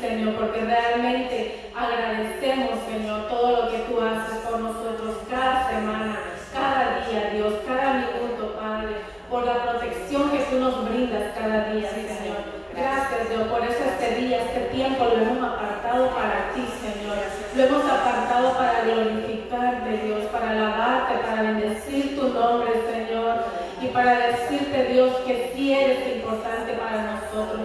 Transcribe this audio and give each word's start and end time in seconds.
Señor, 0.00 0.34
porque 0.34 0.60
realmente 0.60 1.70
agradecemos, 1.74 2.78
Señor, 2.90 3.28
todo 3.28 3.62
lo 3.62 3.70
que 3.70 3.78
tú 3.88 4.00
haces 4.00 4.38
por 4.48 4.60
nosotros 4.60 5.16
cada 5.30 5.68
semana, 5.68 6.18
cada 6.52 7.06
día, 7.06 7.30
Dios, 7.32 7.54
cada 7.66 7.94
minuto, 7.94 8.56
Padre, 8.60 8.96
por 9.30 9.44
la 9.44 9.62
protección 9.64 10.30
que 10.30 10.38
tú 10.50 10.58
nos 10.58 10.88
brindas 10.88 11.32
cada 11.34 11.72
día, 11.72 11.90
Señor. 11.90 12.56
Gracias, 12.76 13.28
Dios, 13.30 13.48
por 13.48 13.64
eso 13.64 13.84
este 13.84 14.20
día, 14.20 14.42
este 14.42 14.60
tiempo 14.74 15.04
lo 15.04 15.16
hemos 15.16 15.38
apartado 15.38 16.10
para 16.10 16.52
ti, 16.54 16.62
Señor. 16.80 17.16
Lo 17.56 17.62
hemos 17.64 17.90
apartado 17.90 18.52
para 18.52 18.82
glorificarte, 18.82 19.96
Dios, 20.04 20.24
para 20.30 20.50
alabarte, 20.50 21.14
para 21.26 21.42
bendecir 21.42 22.20
tu 22.20 22.28
nombre, 22.28 22.72
Señor. 22.92 23.44
Y 23.80 23.86
para 23.88 24.28
decirte, 24.28 24.92
Dios, 24.92 25.14
que 25.26 25.52
sí 25.54 25.72
eres 25.72 26.16
importante 26.16 26.74
para 26.74 27.02
nosotros, 27.02 27.15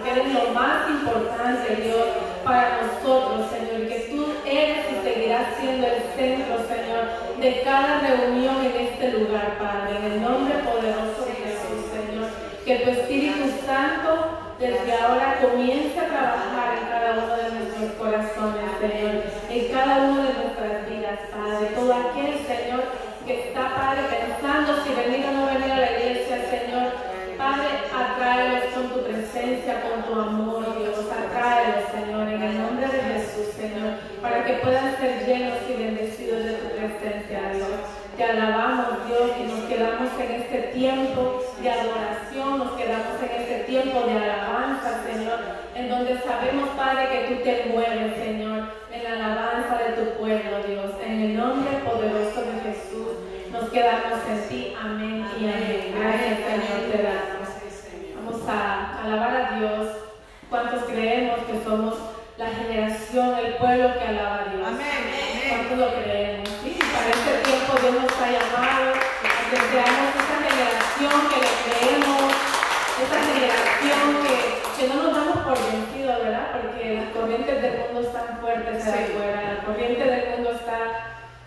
que 0.04 0.12
eres 0.12 0.34
lo 0.34 0.54
más 0.54 0.90
importante, 0.90 1.76
Dios, 1.76 2.08
para 2.44 2.82
nosotros, 2.82 3.48
Señor. 3.50 3.88
Que 3.88 4.00
tú 4.12 4.26
eres 4.46 4.86
y 4.92 5.08
seguirás 5.08 5.56
siendo 5.60 5.88
el 5.88 6.02
centro, 6.16 6.58
Señor, 6.68 7.40
de 7.40 7.62
cada 7.64 8.00
reunión 8.00 8.58
en 8.66 8.88
este 8.88 9.12
lugar, 9.18 9.58
Padre. 9.58 9.98
En 9.98 10.12
el 10.12 10.22
nombre 10.22 10.56
poderoso 10.60 11.26
de 11.26 11.34
Jesús, 11.40 11.88
Señor. 11.92 12.28
Que 12.66 12.84
tu 12.84 12.90
Espíritu 12.90 13.50
Santo 13.66 14.38
desde 14.60 14.94
ahora 14.94 15.40
comience 15.42 16.00
a 16.00 16.06
trabajar 16.06 16.78
en 16.78 16.88
cada 16.90 17.12
uno 17.24 17.36
de 17.36 17.50
nuestros 17.50 17.92
corazones, 17.98 18.70
Señor, 18.80 19.24
en 19.50 19.72
cada 19.72 19.98
una 19.98 20.22
de 20.28 20.34
nuestras 20.36 20.90
vidas, 20.90 21.20
Padre. 21.32 21.66
Todo 21.74 21.94
aquel, 21.94 22.38
Señor, 22.46 22.84
que 23.26 23.48
está, 23.48 23.74
Padre, 23.74 24.04
pensando 24.12 24.84
si 24.84 24.94
venir 24.94 25.26
a 25.26 25.78
la 25.78 25.92
iglesia, 25.92 26.38
Señor, 26.50 26.92
Padre, 27.38 27.70
atráelos 27.90 28.66
con 28.74 28.90
tu 28.90 29.04
presencia, 29.04 29.82
con 29.82 30.04
tu 30.04 30.20
amor, 30.20 30.78
Dios, 30.78 31.06
atráelos, 31.10 31.90
Señor, 31.92 32.28
en 32.28 32.42
el 32.42 32.62
nombre 32.62 32.88
de 32.88 33.02
Jesús, 33.02 33.51
Señor, 33.62 33.94
para 34.24 34.44
que 34.44 34.54
puedan 34.54 34.98
ser 34.98 35.24
llenos 35.24 35.60
y 35.70 35.74
bendecidos 35.74 36.46
de 36.46 36.54
tu 36.54 36.68
presencia, 36.70 37.52
Dios. 37.54 37.70
Te 38.18 38.24
alabamos, 38.24 39.06
Dios, 39.08 39.32
y 39.40 39.44
nos 39.44 39.60
quedamos 39.70 40.10
en 40.20 40.32
este 40.42 40.58
tiempo 40.74 41.44
de 41.62 41.70
adoración, 41.70 42.58
nos 42.58 42.72
quedamos 42.72 43.22
en 43.22 43.42
este 43.42 43.64
tiempo 43.66 44.02
de 44.02 44.14
alabanza, 44.18 45.04
Señor, 45.06 45.40
en 45.76 45.90
donde 45.90 46.20
sabemos, 46.22 46.70
Padre, 46.70 47.08
que 47.12 47.36
tú 47.36 47.44
te 47.44 47.66
mueves, 47.72 48.16
Señor, 48.18 48.64
en 48.92 49.04
la 49.04 49.14
alabanza 49.14 49.78
de 49.78 49.94
tu 49.94 50.18
pueblo, 50.18 50.64
Dios. 50.68 50.92
En 51.06 51.22
el 51.22 51.38
nombre 51.38 51.78
poderoso 51.86 52.42
de 52.42 52.60
Jesús, 52.66 53.14
nos 53.52 53.70
quedamos 53.70 54.20
en 54.28 54.50
ti. 54.50 54.74
Amén 54.82 55.24
y 55.40 55.46
amén. 55.46 55.96
Gracias, 56.00 56.40
Señor, 56.50 56.92
te 56.92 57.04
damos. 57.04 57.42
Vamos 58.16 58.50
a 58.50 59.04
alabar 59.04 59.36
a 59.36 59.60
Dios. 59.60 59.88
¿Cuántos 60.50 60.84
creemos 60.84 61.40
que 61.46 61.64
somos 61.64 62.11
la 62.42 62.50
generación, 62.58 63.38
el 63.38 63.54
pueblo 63.62 63.94
que 64.00 64.06
alaba 64.08 64.36
a 64.42 64.46
Dios? 64.50 64.66
Amén. 64.68 65.46
¿Cuántos 65.50 65.78
lo 65.78 65.90
creemos? 66.02 66.50
Sí, 66.64 66.74
para 66.90 67.10
este 67.14 67.34
tiempo 67.46 67.70
Dios 67.78 67.94
nos 68.02 68.14
ha 68.18 68.28
llamado 68.34 68.86
a 68.98 69.42
que 69.46 69.58
seamos 69.70 70.10
esa 70.18 70.38
generación 70.50 71.16
que 71.30 71.38
le 71.38 71.54
creemos, 71.62 72.34
esa 72.98 73.20
generación 73.30 74.02
que, 74.26 74.38
que 74.74 74.84
no 74.90 74.96
nos 75.04 75.14
damos 75.16 75.38
por 75.46 75.58
vencidos, 75.70 76.18
¿verdad? 76.24 76.48
Porque 76.58 76.96
las 76.98 77.10
corrientes 77.14 77.62
del 77.62 77.76
mundo 77.86 78.02
están 78.10 78.28
fuertes 78.42 78.88
allá 78.88 78.98
Sí. 78.98 79.14
afuera, 79.14 79.54
la 79.54 79.64
corriente 79.66 80.04
del 80.04 80.30
mundo 80.34 80.50
está 80.58 80.78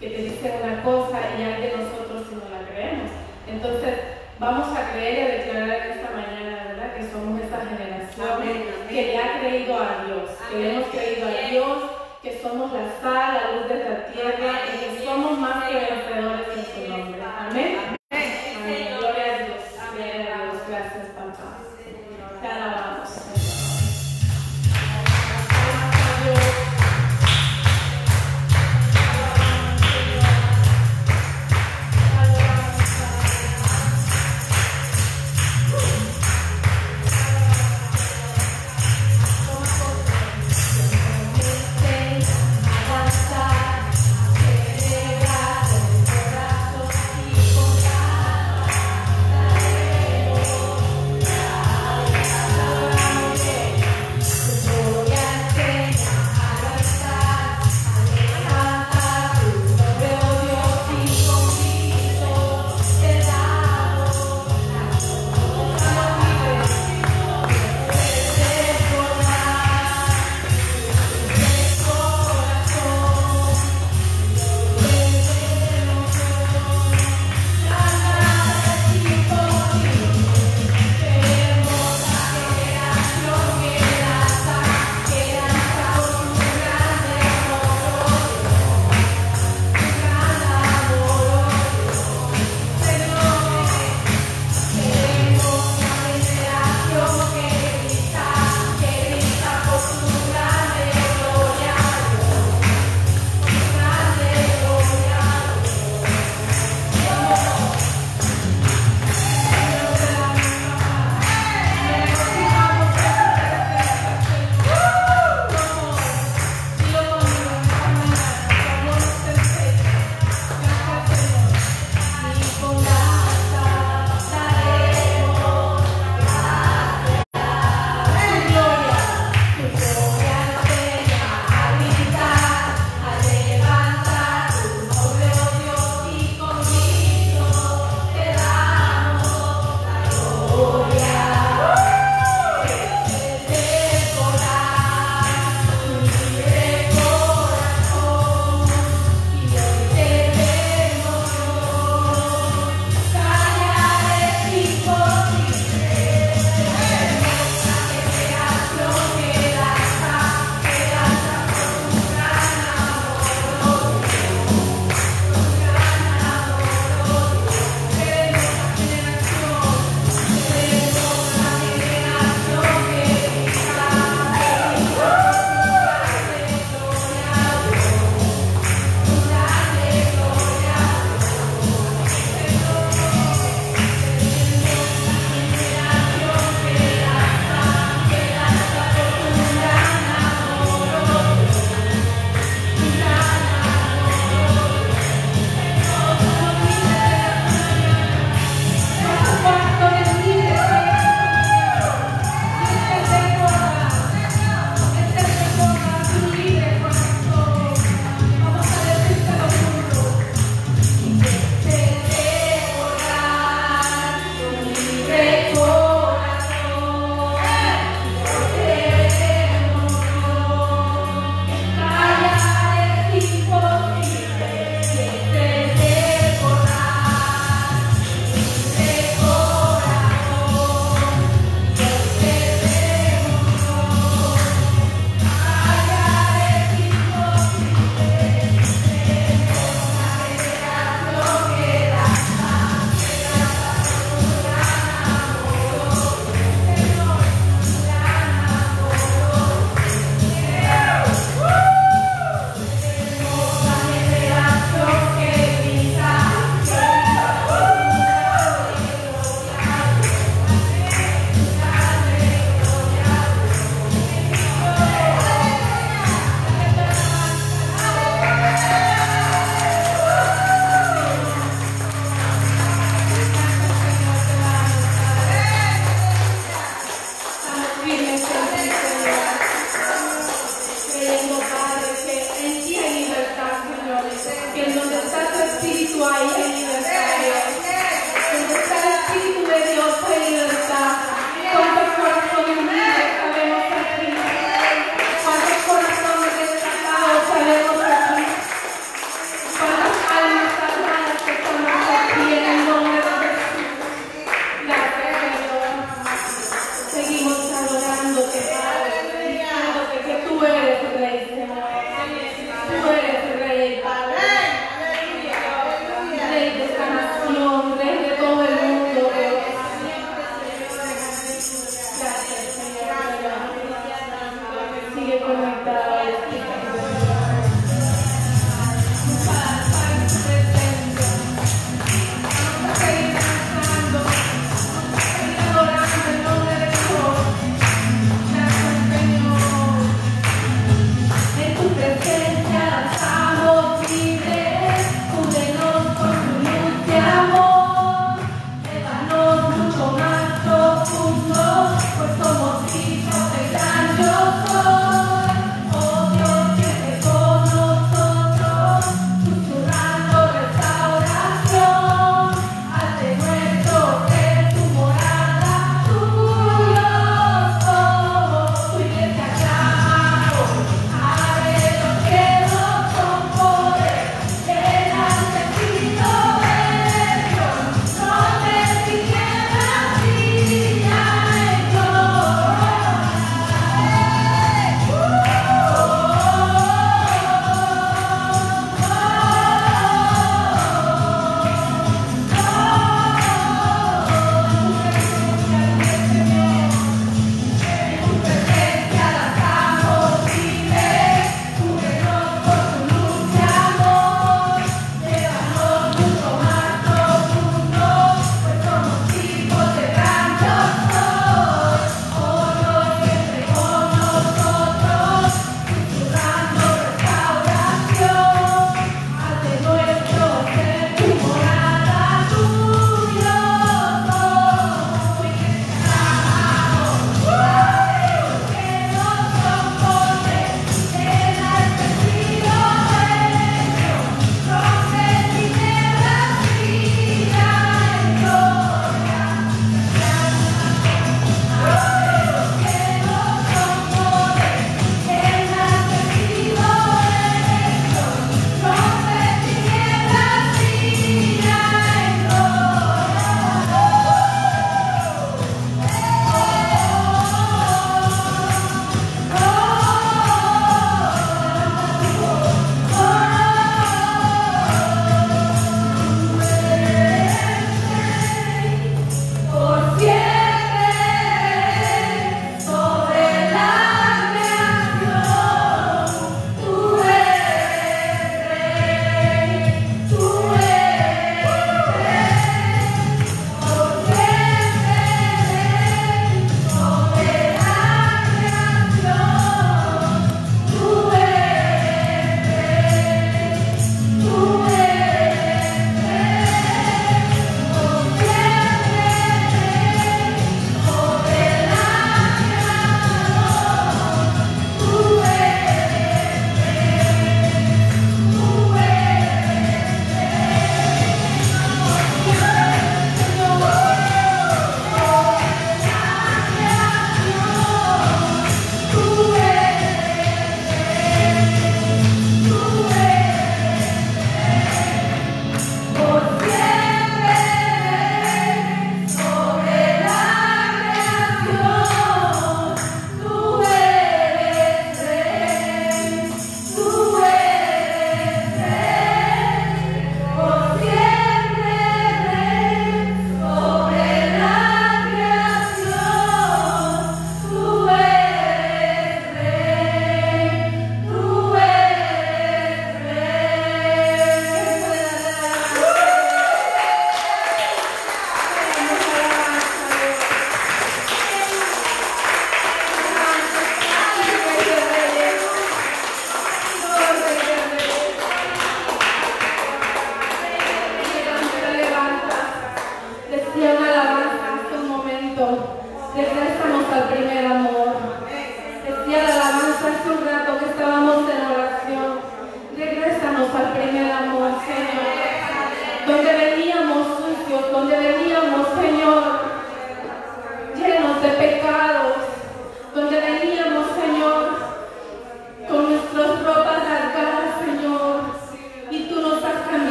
que 0.00 0.08
te 0.08 0.22
dicen 0.24 0.52
una 0.62 0.82
cosa 0.82 1.18
y 1.36 1.42
hay 1.42 1.62
de 1.68 1.76
nosotros 1.76 2.24
si 2.30 2.34
no 2.36 2.48
la 2.48 2.64
creemos. 2.70 3.10
Entonces, 3.46 3.92
vamos 4.38 4.68
a 4.72 4.92
creer 4.92 5.18
y 5.18 5.20
a 5.20 5.34
declarar 5.36 5.86
en 5.86 5.92
esta 5.98 6.07
somos 7.18 7.40
esta 7.40 7.60
generación 7.66 8.26
Amén, 8.30 8.50
amén. 8.50 8.88
que 8.88 9.02
le 9.02 9.18
ha 9.18 9.40
creído 9.40 9.74
a 9.74 10.04
Dios, 10.06 10.30
que 10.50 10.58
le 10.58 10.74
hemos 10.74 10.88
creído 10.88 11.28
a 11.28 11.50
Dios, 11.50 11.78
que 12.22 12.40
somos 12.42 12.72
la 12.72 12.86
sal, 13.00 13.34
la 13.34 13.52
luz 13.58 13.68
de 13.68 13.74
esta 13.78 14.06
tierra 14.12 14.52
y 14.66 14.78
que 14.78 15.04
somos 15.04 15.38
más 15.38 15.64
que 15.64 15.74
vencedores 15.74 16.37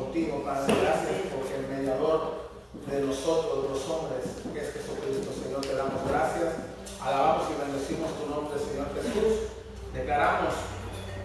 contigo, 0.00 0.42
Padre. 0.44 0.74
Gracias 0.80 1.28
porque 1.28 1.54
el 1.56 1.66
mediador 1.68 2.48
de 2.86 3.00
nosotros, 3.04 3.62
de 3.64 3.68
los 3.68 3.84
hombres, 3.88 4.24
que 4.52 4.60
es 4.60 4.72
Jesucristo, 4.72 5.28
Señor, 5.36 5.60
te 5.60 5.74
damos 5.74 6.00
gracias. 6.08 6.54
Alabamos 7.00 7.48
y 7.52 7.60
bendecimos 7.60 8.10
tu 8.16 8.24
nombre, 8.28 8.56
Señor 8.58 8.88
Jesús. 8.96 9.52
Declaramos 9.92 10.54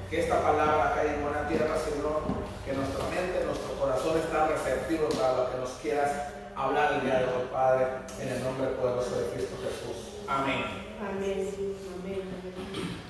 que 0.09 0.21
esta 0.21 0.41
palabra 0.41 0.93
cae 0.95 1.15
en 1.15 1.23
buena 1.23 1.47
tierra, 1.47 1.76
Señor, 1.80 2.28
que 2.63 2.73
nuestra 2.73 3.03
mente, 3.09 3.45
nuestro 3.45 3.71
corazón 3.80 4.17
está 4.19 4.47
receptivo 4.47 5.07
para 5.09 5.38
lo 5.38 5.51
que 5.51 5.57
nos 5.57 5.71
quieras 5.82 6.11
hablar 6.55 6.93
el 6.93 7.01
día 7.01 7.19
de 7.19 7.26
hoy, 7.26 7.47
Padre, 7.51 7.86
en 8.19 8.28
el 8.30 8.43
nombre 8.43 8.67
poderoso 8.80 9.19
de 9.19 9.30
Cristo 9.32 9.55
Jesús. 9.63 10.26
Amén. 10.28 10.63
Amén. 10.99 11.51
Amén. 11.99 12.21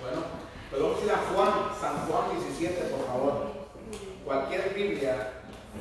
Bueno, 0.02 0.22
pues 0.70 0.82
vamos 0.82 1.02
a 1.02 1.06
ir 1.06 1.12
a 1.12 1.22
Juan, 1.32 1.54
San 1.80 2.08
Juan 2.08 2.40
17, 2.40 2.90
por 2.90 3.06
favor. 3.06 3.66
Cualquier 4.26 4.74
Biblia, 4.74 5.35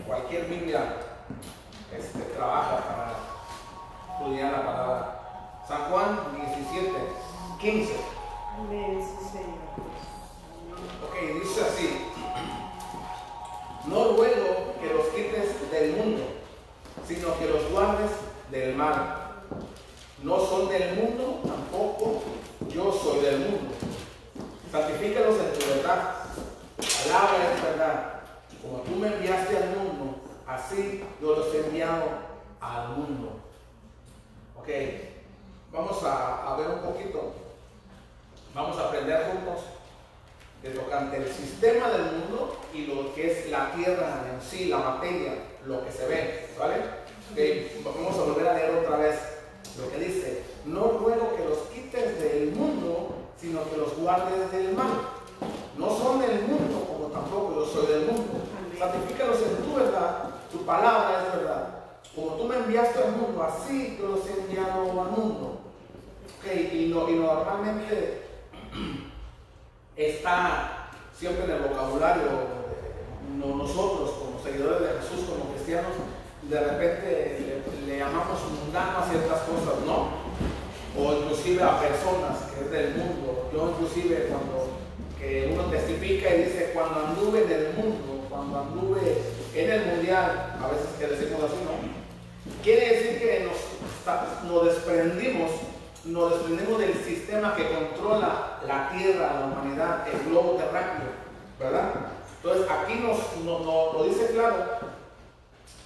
cualquier 0.07 0.47
Biblia 0.47 0.97
este, 1.97 2.21
trabaja 2.35 2.77
para 2.79 3.15
estudiar 4.13 4.53
la 4.53 4.67
palabra. 4.67 5.21
San 5.67 5.91
Juan 5.91 6.19
17, 6.37 6.93
15. 7.61 7.93
Amén, 8.59 9.01
sí, 9.01 9.29
Señor. 9.33 9.65
Ok, 11.03 11.43
dice 11.43 11.61
así. 11.63 12.11
No 13.87 14.17
ruego 14.17 14.75
que 14.81 14.95
los 14.95 15.07
quites 15.09 15.71
del 15.71 15.97
mundo, 15.97 16.23
sino 17.07 17.39
que 17.39 17.47
los 17.47 17.71
guardes 17.71 18.11
del 18.51 18.75
mal. 18.75 19.43
No 20.23 20.41
son 20.41 20.69
del 20.69 20.97
mundo, 20.97 21.41
tampoco 21.47 22.23
yo 22.69 22.93
soy 22.93 23.21
del 23.21 23.41
mundo. 23.41 23.75
Santifícalos 24.71 25.37
en 25.39 25.59
tu 25.59 25.67
verdad. 25.67 26.15
Palabra 26.77 27.55
es 27.55 27.63
verdad. 27.63 28.14
Como 28.65 28.79
tú 28.83 28.97
me 28.97 29.09
enviaste 29.09 29.59
al 29.59 29.77
mundo, 29.77 30.17
así 30.47 31.05
yo 31.21 31.37
los 31.37 31.55
he 31.55 31.67
enviado 31.67 32.05
al 32.63 32.97
mundo. 32.97 33.41
Ok, 34.59 34.69
vamos 35.71 36.03
a, 36.03 36.57
ver 36.57 36.69
un 36.69 36.79
poquito. 36.81 37.35
Vamos 38.55 38.79
a 38.79 38.89
aprender 38.89 39.27
juntos 39.31 39.65
de 40.63 40.71
tocante 40.71 41.19
el 41.19 41.31
sistema 41.31 41.91
del 41.91 42.05
mundo 42.05 42.57
y 42.73 42.87
lo 42.87 43.15
que 43.15 43.33
es 43.33 43.51
la 43.51 43.71
tierra 43.73 44.23
en 44.33 44.41
sí, 44.41 44.67
la 44.67 44.79
materia, 44.79 45.35
lo 45.67 45.85
que 45.85 45.93
se 45.93 46.07
ve, 46.07 46.49
¿vale? 46.59 46.77
Okay, 47.33 47.83
Vamos 47.85 48.17
a 48.17 48.23
volver 48.23 48.49
a 48.49 48.55
leer 48.55 48.71
otra 48.77 48.97
vez 48.97 49.17
lo 49.79 49.91
que 49.91 49.99
dice, 49.99 50.43
no 50.65 50.99
ruego 51.01 51.37
que 51.37 51.45
los 51.45 51.59
quites 51.69 52.19
del 52.19 52.53
mundo, 52.53 53.15
sino 53.39 53.69
que 53.69 53.77
los 53.77 53.95
guardes 53.99 54.51
del 54.53 54.73
mal. 54.73 55.11
No 55.77 55.89
son 55.99 56.21
del 56.21 56.43
mundo, 56.43 56.87
como 56.87 57.07
tampoco 57.09 57.55
yo 57.57 57.67
soy 57.67 57.87
del 57.87 58.07
mundo. 58.07 58.54
Santifícalos 58.85 59.39
en 59.41 59.65
tu 59.65 59.77
verdad, 59.77 60.25
tu 60.53 60.59
palabra 60.67 61.25
es 61.25 61.39
verdad. 61.39 61.69
Como 62.15 62.35
tú 62.35 62.45
me 62.45 62.57
enviaste 62.57 63.03
al 63.03 63.13
mundo, 63.13 63.43
así 63.43 63.97
yo 63.99 64.09
los 64.09 64.27
he 64.27 64.41
enviado 64.41 64.83
al 64.83 65.11
mundo. 65.11 65.61
Okay, 66.39 66.71
y, 66.71 66.93
no, 66.93 67.09
y 67.09 67.15
normalmente 67.15 68.29
está 69.97 70.91
siempre 71.17 71.45
en 71.45 71.51
el 71.53 71.61
vocabulario, 71.63 72.27
no, 73.39 73.57
nosotros 73.57 74.11
como 74.19 74.43
seguidores 74.43 74.81
de 74.83 75.01
Jesús, 75.01 75.31
como 75.31 75.51
cristianos, 75.55 75.93
de 76.43 76.61
repente 76.61 77.65
le, 77.87 77.87
le, 77.87 77.99
llamamos 77.99 78.39
mundano 78.51 78.99
a 78.99 79.09
ciertas 79.09 79.41
cosas, 79.45 79.81
¿no? 79.87 80.09
O 81.01 81.23
inclusive 81.23 81.63
a 81.63 81.81
personas 81.81 82.37
que 82.53 82.65
es 82.67 82.71
del 82.71 82.95
mundo. 82.97 83.49
Yo 83.51 83.71
inclusive 83.71 84.27
cuando 84.29 84.69
que 85.19 85.51
uno 85.55 85.71
testifica 85.71 86.35
y 86.35 86.43
dice, 86.43 86.73
cuando 86.75 87.07
anduve 87.07 87.45
en 87.45 87.51
el 87.51 87.73
mundo, 87.73 88.24
cuando 88.35 88.59
anduve 88.59 89.23
en 89.55 89.71
el 89.71 89.87
mundial, 89.87 90.59
a 90.61 90.67
veces 90.67 90.89
que 90.99 91.07
decimos 91.07 91.45
así, 91.45 91.55
¿no? 91.63 92.65
Quiere 92.65 92.97
decir 92.97 93.19
que 93.21 93.47
nos, 93.47 94.65
desprendimos 94.65 95.51
nos 96.07 96.33
desprendemos 96.33 96.81
del 96.81 96.95
sistema 97.05 97.55
que 97.55 97.69
controla 97.69 98.59
la 98.67 98.91
Tierra, 98.91 99.41
la 99.41 99.47
humanidad, 99.47 100.09
el 100.09 100.29
globo 100.29 100.57
terráqueo, 100.57 101.07
¿verdad? 101.61 101.93
Entonces 102.43 102.67
aquí 102.69 102.95
nos, 102.95 103.19
nos, 103.45 104.07
dice 104.07 104.33
claro, 104.35 104.57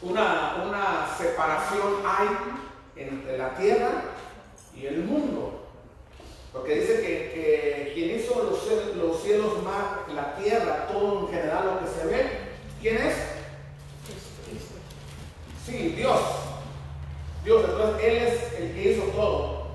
una, 0.01 1.07
separación 1.19 2.03
hay 2.05 2.29
entre 2.97 3.37
la 3.37 3.55
Tierra 3.57 3.91
y 4.75 4.87
el 4.87 5.05
mundo. 5.05 5.58
Porque 6.53 6.81
dice 6.81 7.01
que, 7.01 7.31
que 7.33 7.93
quien 7.95 8.19
hizo 8.19 8.43
los, 8.43 8.97
los 8.97 9.23
cielos, 9.23 9.63
mar, 9.63 10.07
la 10.15 10.37
tierra, 10.37 10.89
todo 10.91 11.21
en 11.21 11.35
general 11.35 11.67
lo 11.67 11.81
que 11.81 11.87
se 11.87 12.07
ve, 12.07 12.31
¿quién 12.81 12.97
es? 12.97 13.15
Sí, 15.67 15.95
Dios. 15.97 16.21
Dios, 17.45 17.65
entonces 17.69 18.05
Él 18.05 18.17
es 18.17 18.53
el 18.59 18.75
que 18.75 18.93
hizo 18.93 19.03
todo. 19.13 19.67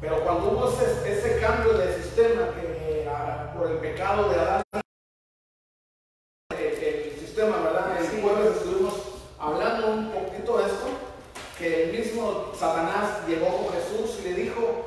Pero 0.00 0.22
cuando 0.24 0.50
hubo 0.50 0.68
ese, 0.68 1.12
ese 1.12 1.40
cambio 1.40 1.72
de 1.74 2.02
sistema 2.02 2.48
que 2.54 3.08
a, 3.08 3.52
por 3.54 3.70
el 3.70 3.78
pecado 3.78 4.28
de 4.28 4.40
Adán, 4.40 4.62
el, 6.50 6.84
el 6.84 7.18
sistema, 7.18 7.60
¿verdad? 7.60 7.96
El 8.00 8.20
jueves 8.20 8.56
estuvimos 8.56 8.94
hablando 9.38 9.92
un 9.92 10.10
poquito 10.10 10.58
de 10.58 10.64
esto, 10.64 10.86
que 11.58 11.84
el 11.84 11.98
mismo 11.98 12.52
Satanás 12.58 13.26
llegó 13.26 13.46
con 13.46 13.72
Jesús 13.72 14.18
y 14.20 14.28
le 14.28 14.34
dijo, 14.34 14.86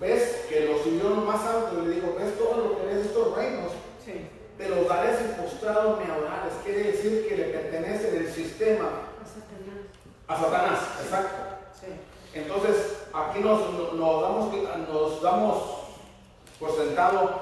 ves 0.00 0.46
que 0.48 0.66
lo 1.20 1.26
más 1.26 1.44
alto 1.46 1.82
y 1.82 1.86
le 1.86 1.94
dijo, 1.96 2.14
ves 2.18 2.38
todo 2.38 2.56
lo 2.56 2.76
que 2.78 2.86
ves 2.86 3.06
estos 3.06 3.36
reinos, 3.36 3.72
Sí. 4.04 4.26
te 4.58 4.68
los 4.68 4.88
daré 4.88 5.16
si 5.16 5.24
postrado 5.40 5.96
me 5.96 6.10
adorares. 6.10 6.52
Quiere 6.64 6.84
decir 6.92 7.26
que 7.28 7.36
le 7.36 7.44
pertenece 7.44 8.10
del 8.10 8.28
sistema 8.32 8.88
A 9.22 9.24
Satanás. 9.26 9.86
a 10.28 10.36
Satanás, 10.36 10.78
exacto. 11.04 11.36
Sí. 11.78 11.86
Entonces, 12.34 12.76
aquí 13.12 13.40
nos, 13.40 13.60
nos 13.94 14.22
damos, 14.22 14.54
nos 14.88 15.22
damos 15.22 15.62
por 16.58 16.76
sentado, 16.76 17.40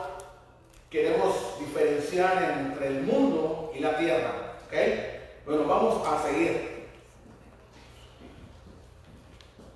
queremos 0.90 1.34
diferenciar 1.58 2.56
entre 2.60 2.86
el 2.88 3.02
mundo 3.02 3.72
y 3.74 3.80
la 3.80 3.96
tierra. 3.98 4.54
¿ok? 4.66 4.74
Bueno, 5.46 5.64
vamos 5.66 6.06
a 6.06 6.22
seguir. 6.22 6.78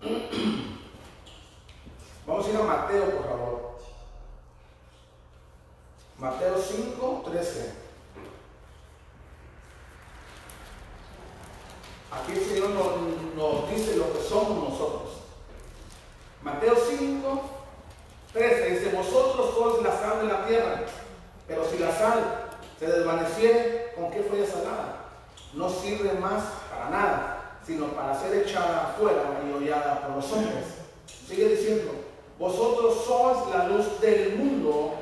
Vamos 2.26 2.46
a 2.46 2.50
ir 2.50 2.56
a 2.56 2.62
Mateo, 2.62 3.04
por 3.10 3.24
favor. 3.28 3.61
Mateo 6.22 6.54
5, 6.56 7.22
13. 7.32 7.72
Aquí 12.12 12.32
el 12.32 12.44
Señor 12.44 12.70
nos, 13.34 13.68
dice 13.68 13.96
lo 13.96 14.12
que 14.12 14.22
somos 14.22 14.70
nosotros. 14.70 15.14
Mateo 16.44 16.76
5, 16.76 17.42
13 18.34 18.70
dice, 18.70 18.96
vosotros 18.96 19.50
sois 19.52 19.82
la 19.82 19.98
sal 19.98 20.20
de 20.20 20.32
la 20.32 20.46
tierra, 20.46 20.82
pero 21.48 21.64
si 21.68 21.78
la 21.78 21.90
sal 21.90 22.50
se 22.78 22.86
desvaneciere, 22.86 23.92
¿con 23.96 24.12
qué 24.12 24.22
fue 24.22 24.46
salada? 24.46 25.08
No 25.54 25.68
sirve 25.68 26.12
más 26.20 26.44
para 26.70 26.88
nada, 26.88 27.58
sino 27.66 27.86
para 27.86 28.16
ser 28.16 28.46
echada 28.46 28.90
afuera 28.92 29.40
y 29.44 29.52
hollada 29.52 30.02
por 30.02 30.14
los 30.14 30.32
hombres. 30.32 30.66
Sigue 31.26 31.48
diciendo, 31.48 31.90
vosotros 32.38 33.06
sois 33.08 33.52
la 33.52 33.66
luz 33.66 34.00
del 34.00 34.36
mundo, 34.36 35.01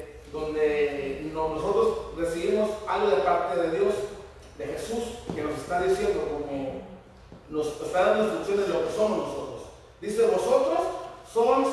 donde 0.31 1.29
no- 1.33 1.49
nosotros 1.49 2.15
recibimos 2.17 2.69
algo 2.87 3.09
de 3.09 3.21
parte 3.21 3.59
de 3.59 3.79
Dios, 3.79 3.93
de 4.57 4.65
Jesús, 4.65 5.03
que 5.33 5.41
nos 5.41 5.57
está 5.57 5.81
diciendo 5.81 6.21
como 6.29 6.81
nos 7.49 7.67
está 7.81 8.05
dando 8.05 8.23
instrucciones 8.25 8.67
de 8.67 8.73
lo 8.73 8.87
que 8.87 8.93
somos 8.93 9.17
nosotros. 9.27 9.61
Dice, 9.99 10.25
vosotros 10.27 10.79
sois 11.31 11.67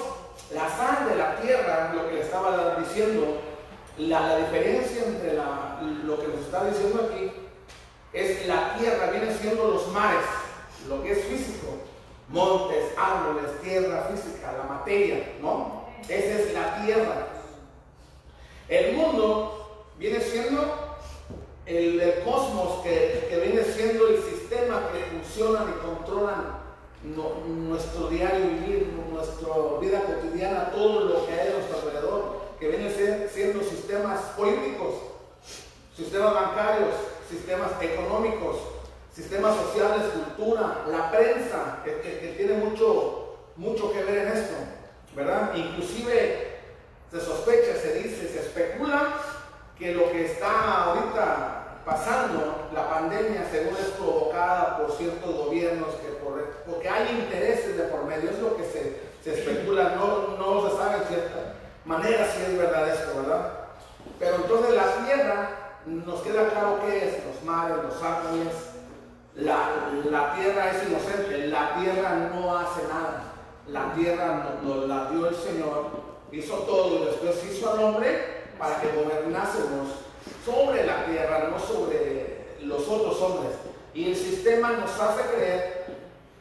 la 0.53 0.69
sal 0.69 1.09
de 1.09 1.17
la 1.17 1.37
tierra, 1.41 1.93
lo 1.95 2.09
que 2.09 2.15
le 2.15 2.21
estaba 2.23 2.77
diciendo, 2.77 3.39
la, 3.99 4.37
diferencia 4.39 5.05
entre 5.07 5.35
lo 5.35 6.19
que 6.21 6.29
nos 6.29 6.41
está 6.41 6.65
diciendo 6.65 7.09
aquí 7.11 7.33
es 8.13 8.47
la 8.47 8.77
tierra, 8.77 9.11
viene 9.11 9.33
siendo 9.37 9.69
los 9.69 9.89
mares, 9.89 10.25
lo 10.89 11.03
que 11.03 11.13
es 11.13 11.25
físico, 11.25 11.67
montes, 12.29 12.93
árboles, 12.97 13.61
tierra 13.63 14.09
física, 14.11 14.53
la 14.59 14.65
materia, 14.65 15.33
¿no? 15.41 15.85
Esa 16.09 16.39
es 16.41 16.55
la 16.55 16.85
tierra. 16.85 17.27
El 18.69 18.97
mundo 18.97 19.87
viene 19.99 20.21
siendo 20.21 20.61
el, 21.65 22.23
cosmos 22.23 22.83
que, 22.83 23.27
que, 23.31 23.41
viene 23.41 23.65
siendo 23.65 24.09
el 24.09 24.23
sistema 24.23 24.91
que 24.93 25.17
funciona 25.17 25.65
y 25.71 25.87
controla 25.87 26.59
nuestro 27.03 28.09
diario 28.09 28.47
vivir, 28.47 28.93
nuestra 29.11 29.49
vida 29.81 30.03
cotidiana, 30.03 30.71
todo 30.71 31.01
lo 31.01 31.27
que 31.27 31.33
hay 31.33 31.49
a 31.49 31.53
nuestro 31.53 31.79
alrededor, 31.79 32.41
que 32.61 32.69
viene 32.69 32.91
siendo 33.29 33.63
sistemas 33.63 34.21
políticos, 34.37 34.95
sistemas 35.97 36.35
bancarios, 36.35 36.95
sistemas 37.29 37.71
económicos, 37.81 38.57
sistemas 39.15 39.57
sociales, 39.57 40.13
cultura, 40.13 40.85
la 40.91 41.11
prensa, 41.11 41.83
que, 41.85 42.01
que 42.01 42.35
tiene 42.37 42.55
mucho, 42.65 43.37
mucho 43.57 43.93
que 43.93 44.05
ver 44.05 44.27
en 44.27 44.29
esto, 44.29 44.55
¿verdad? 45.15 45.55
Inclusive 45.55 46.58
se 47.11 47.21
sospecha, 47.21 47.75
se 47.81 47.95
dice, 47.95 48.29
se 48.29 48.41
especula 48.41 49.15
que 49.79 49.95
lo 49.95 50.11
que 50.11 50.27
está 50.27 50.85
ahorita 50.85 51.59
pasando, 51.85 52.69
la 52.75 52.91
pandemia, 52.91 53.49
según 53.51 53.75
es 53.77 53.91
provocada 53.97 54.77
por 54.77 54.93
ciertos 54.93 55.35
gobiernos, 55.35 55.95
que 55.95 56.09
por, 56.23 56.45
porque 56.69 56.89
hay 56.89 57.21
intereses 57.21 57.79
de 57.79 57.85
por 57.85 58.05
medio, 58.05 58.29
es 58.31 58.39
lo 58.41 58.57
que 58.57 58.65
se, 58.65 59.01
se 59.25 59.41
especula, 59.41 59.95
no, 59.97 60.37
no 60.37 60.69
se 60.69 60.77
sabe 60.77 60.99
en 60.99 61.05
cierta 61.05 61.55
manera 61.87 62.31
si 62.31 62.43
es 62.43 62.59
verdad 62.59 62.89
esto, 62.91 63.23
¿verdad? 63.23 63.53
Pero 64.19 64.37
entonces 64.37 64.75
la 64.75 65.07
tierra, 65.07 65.51
nos 65.87 66.21
queda 66.21 66.51
claro 66.51 66.81
qué 66.85 67.09
es, 67.09 67.25
los 67.25 67.43
mares, 67.45 67.77
los 67.83 68.03
árboles, 68.03 68.53
la, 69.35 69.71
la, 70.11 70.35
tierra 70.35 70.71
es 70.73 70.89
inocente, 70.89 71.47
la 71.47 71.75
tierra 71.77 72.31
no 72.35 72.59
hace 72.59 72.83
nada, 72.83 73.23
la 73.69 73.95
tierra 73.95 74.59
nos, 74.63 74.77
nos 74.77 74.89
la 74.89 75.11
dio 75.11 75.29
el 75.29 75.35
Señor, 75.35 75.87
hizo 76.33 76.55
todo 76.59 77.03
y 77.03 77.07
después 77.07 77.45
hizo 77.51 77.73
al 77.73 77.85
hombre 77.85 78.39
para 78.59 78.81
que 78.81 78.93
gobernásemos 78.93 79.89
sobre 80.45 80.85
la 80.85 81.07
tierra, 81.07 81.49
no 81.51 81.59
sobre 81.59 82.39
los 82.61 82.87
otros 82.89 83.21
hombres. 83.23 83.53
Y 83.95 84.11
el 84.11 84.17
sistema 84.17 84.73
nos 84.73 84.99
hace 84.99 85.35
creer 85.35 85.87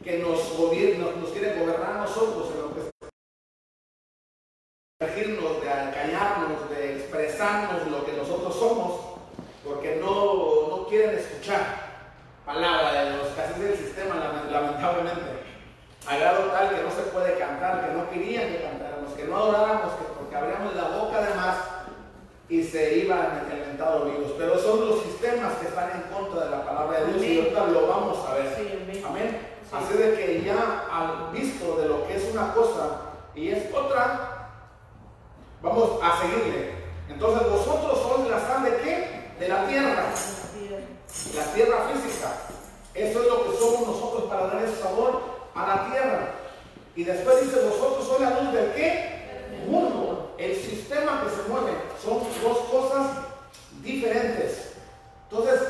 que 0.04 0.18
nos, 0.18 0.56
gobierna, 0.56 1.06
nos 1.20 1.30
quiere 1.30 1.58
gobernar 1.58 1.96
a 1.96 2.00
nosotros 2.02 2.50
en 2.54 2.62
lo 2.62 2.74
que 2.74 2.90
regirnos, 5.00 5.60
de 5.60 5.66
callarnos, 5.66 6.70
de 6.70 6.96
expresarnos 6.96 7.86
lo 7.88 8.04
que 8.04 8.12
nosotros 8.12 8.54
somos, 8.56 9.00
porque 9.64 9.96
no, 9.96 10.68
no 10.68 10.86
quieren 10.88 11.18
escuchar 11.18 11.88
palabra 12.44 13.04
de 13.04 13.16
los 13.16 13.28
casi 13.28 13.60
del 13.60 13.76
sistema, 13.76 14.46
lamentablemente. 14.50 15.38
A 16.06 16.16
grado 16.16 16.44
tal 16.44 16.74
que 16.74 16.82
no 16.82 16.90
se 16.90 17.02
puede 17.10 17.38
cantar, 17.38 17.86
que 17.86 17.92
no 17.92 18.08
querían 18.08 18.48
que 18.48 18.62
cantáramos, 18.62 18.87
que 19.18 19.24
no 19.24 19.36
adoráramos, 19.36 19.94
que 19.94 20.04
porque 20.16 20.36
abríamos 20.36 20.76
la 20.76 20.96
boca 20.96 21.20
de 21.20 21.34
más 21.34 21.56
y 22.48 22.62
se 22.62 22.98
iban 22.98 23.48
inventando 23.50 24.04
vivos. 24.04 24.32
Pero 24.38 24.56
son 24.58 24.88
los 24.88 25.02
sistemas 25.02 25.54
que 25.54 25.66
están 25.66 25.90
en 25.90 26.02
contra 26.14 26.44
de 26.44 26.50
la 26.50 26.64
palabra 26.64 27.00
de 27.00 27.06
Dios 27.12 27.24
y 27.24 27.38
ahorita 27.40 27.66
lo 27.66 27.88
vamos 27.88 28.18
a 28.24 28.34
ver. 28.34 29.02
amén. 29.04 29.58
Así 29.72 29.98
de 29.98 30.14
que 30.14 30.42
ya 30.44 30.86
al 30.90 31.32
visto 31.32 31.76
de 31.78 31.88
lo 31.88 32.06
que 32.06 32.16
es 32.16 32.30
una 32.32 32.54
cosa 32.54 33.00
y 33.34 33.48
es 33.48 33.74
otra, 33.74 34.50
vamos 35.62 35.98
a 36.00 36.22
seguirle. 36.22 36.74
Entonces 37.08 37.50
vosotros 37.50 37.98
sois 38.00 38.30
la 38.30 38.38
sal 38.38 38.62
de 38.62 38.76
qué? 38.76 39.34
De 39.40 39.48
la 39.48 39.66
tierra. 39.66 40.04
La 41.34 41.44
tierra 41.52 41.76
física. 41.92 42.32
Eso 42.94 43.20
es 43.20 43.26
lo 43.26 43.44
que 43.44 43.58
somos 43.58 43.88
nosotros 43.88 44.24
para 44.30 44.46
dar 44.46 44.62
ese 44.62 44.80
sabor 44.80 45.22
a 45.56 45.66
la 45.66 45.90
tierra. 45.90 46.37
Y 46.98 47.04
después 47.04 47.44
dice, 47.44 47.60
vosotros 47.64 48.08
sois 48.08 48.22
la 48.22 48.40
luz 48.40 48.52
del 48.52 48.72
qué? 48.72 49.62
mundo, 49.68 50.34
el 50.36 50.56
sistema 50.56 51.22
que 51.22 51.30
se 51.30 51.48
mueve, 51.48 51.76
son 52.02 52.24
dos 52.42 52.58
cosas 52.72 53.06
diferentes. 53.84 54.72
Entonces, 55.30 55.60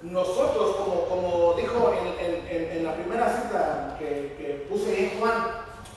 nosotros, 0.00 0.76
como, 0.76 1.04
como 1.04 1.54
dijo 1.60 1.92
en, 1.92 2.84
la 2.84 2.94
primera 2.94 3.28
cita 3.28 3.96
que, 3.98 4.34
que 4.38 4.66
puse 4.70 4.98
en 4.98 5.20
Juan, 5.20 5.48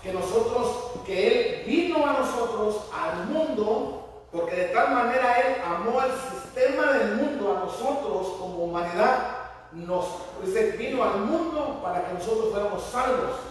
que 0.04 0.12
nosotros, 0.12 0.92
que 1.06 1.28
Él 1.28 1.66
vino 1.66 2.06
a 2.06 2.12
nosotros, 2.12 2.90
al 2.94 3.28
mundo, 3.28 4.26
porque 4.30 4.58
de 4.58 4.66
tal 4.74 4.94
manera 4.94 5.40
Él 5.40 5.56
amó 5.66 6.02
el 6.02 6.12
sistema 6.12 6.92
del 6.92 7.16
mundo 7.16 7.56
a 7.56 7.66
nosotros 7.66 8.28
como 8.38 8.66
humanidad, 8.66 9.38
nos 9.72 10.06
dice, 10.44 10.72
vino 10.72 11.02
al 11.02 11.20
mundo 11.22 11.80
para 11.82 12.06
que 12.06 12.14
nosotros 12.14 12.50
fuéramos 12.52 12.84
salvos. 12.84 13.51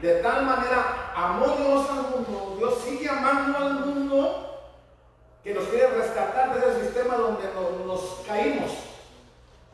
De 0.00 0.14
tal 0.22 0.46
manera 0.46 1.12
amó 1.14 1.56
Dios 1.58 1.86
al 1.90 2.10
mundo, 2.10 2.54
Dios 2.56 2.74
sigue 2.82 3.08
amando 3.08 3.58
al 3.58 3.74
mundo 3.74 4.60
que 5.44 5.52
nos 5.52 5.64
quiere 5.64 5.88
rescatar 5.88 6.54
de 6.54 6.70
ese 6.70 6.84
sistema 6.84 7.16
donde 7.16 7.44
nos, 7.86 8.00
caímos. 8.26 8.70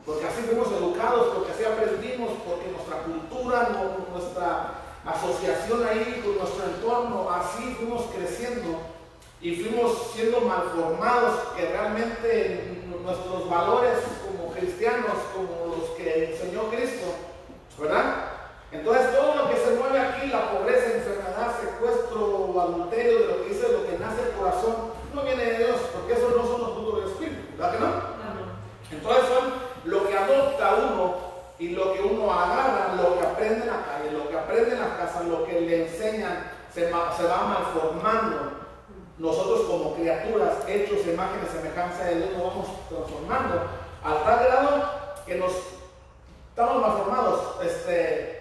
Porque 0.05 0.25
así 0.25 0.41
fuimos 0.43 0.67
educados, 0.71 1.33
porque 1.33 1.51
así 1.51 1.63
aprendimos, 1.63 2.31
porque 2.45 2.71
nuestra 2.71 3.03
cultura, 3.03 3.69
nuestra 4.11 4.71
asociación 5.05 5.85
ahí 5.87 6.21
con 6.23 6.37
nuestro 6.37 6.65
entorno, 6.65 7.29
así 7.29 7.75
fuimos 7.75 8.05
creciendo 8.13 8.79
y 9.41 9.55
fuimos 9.55 10.11
siendo 10.13 10.41
malformados, 10.41 11.39
que 11.55 11.69
realmente 11.69 12.83
nuestros 13.03 13.49
valores 13.49 13.99
como 14.25 14.51
cristianos, 14.51 15.13
como 15.33 15.75
los 15.75 15.89
que 15.91 16.31
enseñó 16.31 16.69
Cristo, 16.69 17.05
¿verdad? 17.79 18.36
Entonces 18.71 19.15
todo 19.15 19.35
lo 19.35 19.49
que 19.49 19.55
se 19.55 19.75
mueve 19.75 19.99
aquí, 19.99 20.27
la 20.27 20.51
pobreza, 20.51 20.93
enfermedad, 20.93 21.55
secuestro, 21.61 22.59
adulterio, 22.59 23.19
de 23.19 23.27
lo 23.27 23.43
que 23.43 23.49
dice, 23.49 23.71
lo 23.71 23.85
que 23.85 23.97
nace 23.97 24.21
el 24.23 24.35
corazón, 24.37 24.75
no 25.13 25.23
viene 25.23 25.45
de 25.45 25.57
Dios, 25.57 25.77
porque 25.93 26.13
eso 26.13 26.29
no 26.35 26.43
son 26.43 26.61
los 26.61 26.73
frutos 26.73 26.95
del 26.95 27.11
Espíritu, 27.11 27.57
¿verdad 27.57 27.71
que 27.73 27.79
no? 27.79 28.17
Entonces 28.91 29.23
son 29.27 29.53
lo 29.85 30.07
que 30.07 30.17
adopta 30.17 30.75
uno 30.75 31.15
y 31.59 31.69
lo 31.69 31.93
que 31.93 32.01
uno 32.01 32.31
agarra, 32.31 32.95
lo 32.95 33.17
que 33.17 33.25
aprende 33.25 33.61
en 33.61 33.67
la 33.67 33.85
calle, 33.85 34.11
lo 34.11 34.29
que 34.29 34.37
aprende 34.37 34.73
en 34.73 34.79
la 34.81 34.97
casa, 34.97 35.23
lo 35.23 35.45
que 35.45 35.61
le 35.61 35.85
enseñan, 35.85 36.51
se, 36.73 36.87
se 36.87 36.91
va 37.23 37.43
malformando. 37.43 38.57
Nosotros 39.17 39.61
como 39.61 39.95
criaturas, 39.95 40.57
hechos, 40.67 41.07
imágenes, 41.07 41.49
semejanza 41.51 42.03
de 42.05 42.17
Dios, 42.17 42.29
nos 42.33 42.43
vamos 42.43 42.67
transformando 42.87 43.61
al 44.03 44.23
tal 44.23 44.45
grado 44.45 44.83
que 45.25 45.35
nos 45.35 45.51
estamos 46.49 46.81
malformados. 46.81 47.55
Este, 47.63 48.36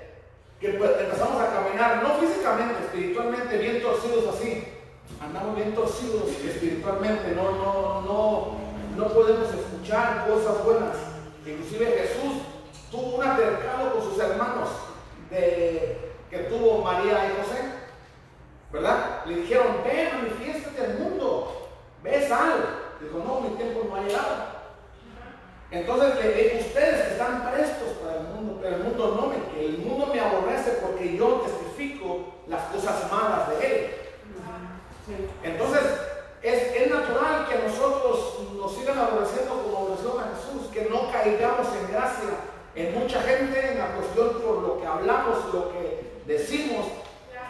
que 0.60 0.70
pues, 0.70 0.90
empezamos 0.98 1.40
a 1.42 1.52
caminar, 1.52 2.02
no 2.02 2.14
físicamente, 2.14 2.84
espiritualmente, 2.84 3.58
bien 3.58 3.82
torcidos 3.82 4.34
así. 4.34 4.64
Andamos 5.20 5.56
bien 5.56 5.74
torcidos 5.74 6.28
espiritualmente, 6.44 7.32
no, 7.34 7.52
no, 7.52 8.02
no, 8.02 8.56
no 8.96 9.08
podemos 9.08 9.48
escuchar 9.48 10.26
cosas 10.26 10.64
buenas. 10.64 10.96
Inclusive 11.46 11.86
Jesús 11.86 12.42
tuvo 12.90 13.16
un 13.16 13.22
altercado 13.22 13.92
con 13.92 14.02
sus 14.02 14.18
hermanos 14.18 14.68
de, 15.30 16.12
que 16.30 16.38
tuvo 16.50 16.82
María 16.82 17.26
y 17.26 17.42
José. 17.42 17.62
¿Verdad? 18.72 19.24
Le 19.26 19.36
dijeron, 19.36 19.66
ven, 19.84 20.08
manifiéstate 20.22 20.84
al 20.84 20.98
mundo, 20.98 21.68
ve 22.02 22.26
sal. 22.26 22.80
Dijo, 23.00 23.22
no, 23.24 23.40
mi 23.40 23.56
tiempo 23.56 23.86
no 23.88 23.96
ha 23.96 24.02
llegado. 24.02 24.56
Entonces 25.70 26.14
ustedes 26.66 27.12
están 27.12 27.50
prestos 27.50 27.88
para 28.02 28.20
el 28.20 28.28
mundo, 28.28 28.58
pero 28.62 28.76
el 28.76 28.82
mundo 28.82 29.16
no 29.20 29.26
me, 29.28 29.64
el 29.64 29.78
mundo 29.78 30.06
me 30.06 30.15
yo 31.14 31.42
testifico 31.44 32.34
las 32.48 32.62
cosas 32.72 33.12
malas 33.12 33.50
de 33.50 33.66
él. 33.66 33.94
Entonces 35.42 35.82
es, 36.42 36.90
natural 36.90 37.46
que 37.48 37.54
a 37.54 37.68
nosotros 37.68 38.38
nos 38.56 38.74
sigan 38.74 38.98
aborreciendo 38.98 39.62
como 39.62 39.76
aborreció 39.76 40.18
a 40.18 40.30
Jesús, 40.34 40.70
que 40.72 40.88
no 40.88 41.10
caigamos 41.12 41.66
en 41.68 41.92
gracia 41.92 42.30
en 42.74 42.98
mucha 42.98 43.20
gente 43.22 43.72
en 43.72 43.78
la 43.78 43.94
cuestión 43.94 44.40
por 44.40 44.62
lo 44.62 44.80
que 44.80 44.86
hablamos, 44.86 45.52
lo 45.52 45.72
que 45.72 46.22
decimos, 46.26 46.86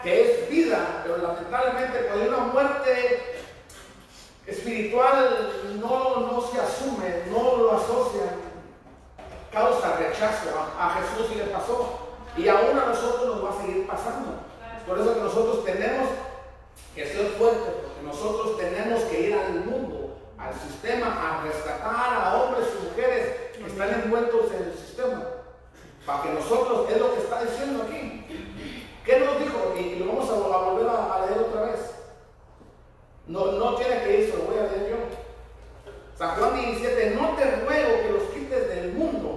que 0.02 0.22
es 0.22 0.50
vida, 0.50 1.02
pero 1.02 1.18
lamentablemente 1.18 2.06
cuando 2.06 2.22
hay 2.22 2.28
una 2.28 2.52
muerte 2.52 3.42
espiritual 4.46 5.52
no, 5.80 6.20
no 6.20 6.40
se 6.40 6.60
asume, 6.60 7.22
no 7.30 7.56
lo 7.56 7.72
asocian, 7.72 8.46
causa 9.52 9.96
rechazo. 9.96 10.50
A, 10.78 10.96
Jesús 11.00 11.32
y 11.34 11.38
le 11.38 11.44
pasó. 11.44 12.05
Y 12.36 12.48
aún 12.48 12.78
a 12.78 12.86
nosotros 12.86 13.26
nos 13.26 13.44
va 13.44 13.50
a 13.50 13.62
seguir 13.62 13.86
pasando. 13.86 14.40
Por 14.86 14.98
eso 14.98 15.14
que 15.14 15.20
nosotros 15.20 15.64
tenemos 15.64 16.08
que 16.94 17.06
ser 17.06 17.26
fuertes, 17.32 17.74
porque 17.82 18.02
nosotros 18.04 18.58
tenemos 18.58 19.02
que 19.04 19.20
ir 19.20 19.34
al 19.34 19.64
mundo, 19.64 20.16
al 20.38 20.54
sistema, 20.54 21.06
a 21.06 21.42
rescatar 21.42 22.22
a 22.22 22.36
hombres 22.36 22.68
y 22.72 22.84
mujeres 22.86 23.34
que 23.56 23.66
están 23.66 24.02
envueltos 24.02 24.52
en 24.52 24.64
el 24.64 24.74
sistema. 24.74 25.24
Para 26.04 26.22
que 26.22 26.28
nosotros, 26.30 26.90
es 26.90 27.00
lo 27.00 27.14
que 27.14 27.20
está 27.20 27.44
diciendo 27.44 27.82
aquí. 27.82 28.24
¿Qué 29.04 29.20
nos 29.20 29.38
dijo? 29.40 29.74
Y, 29.78 29.96
lo 29.96 30.06
vamos 30.06 30.30
a, 30.30 30.34
volver 30.34 30.88
a 30.88 31.26
leer 31.26 31.38
otra 31.40 31.62
vez. 31.62 31.80
No, 33.26 33.52
no 33.52 33.74
tiene 33.74 34.02
que 34.02 34.20
ir, 34.20 34.30
se 34.30 34.36
lo 34.36 34.44
voy 34.44 34.58
a 34.58 34.62
leer 34.62 34.90
yo. 34.90 34.96
San 36.16 36.36
Juan 36.36 36.54
17, 36.54 37.10
no 37.10 37.30
te 37.30 37.44
ruego 37.56 38.02
que 38.02 38.10
los 38.12 38.22
quites 38.34 38.68
del 38.68 38.92
mundo. 38.92 39.35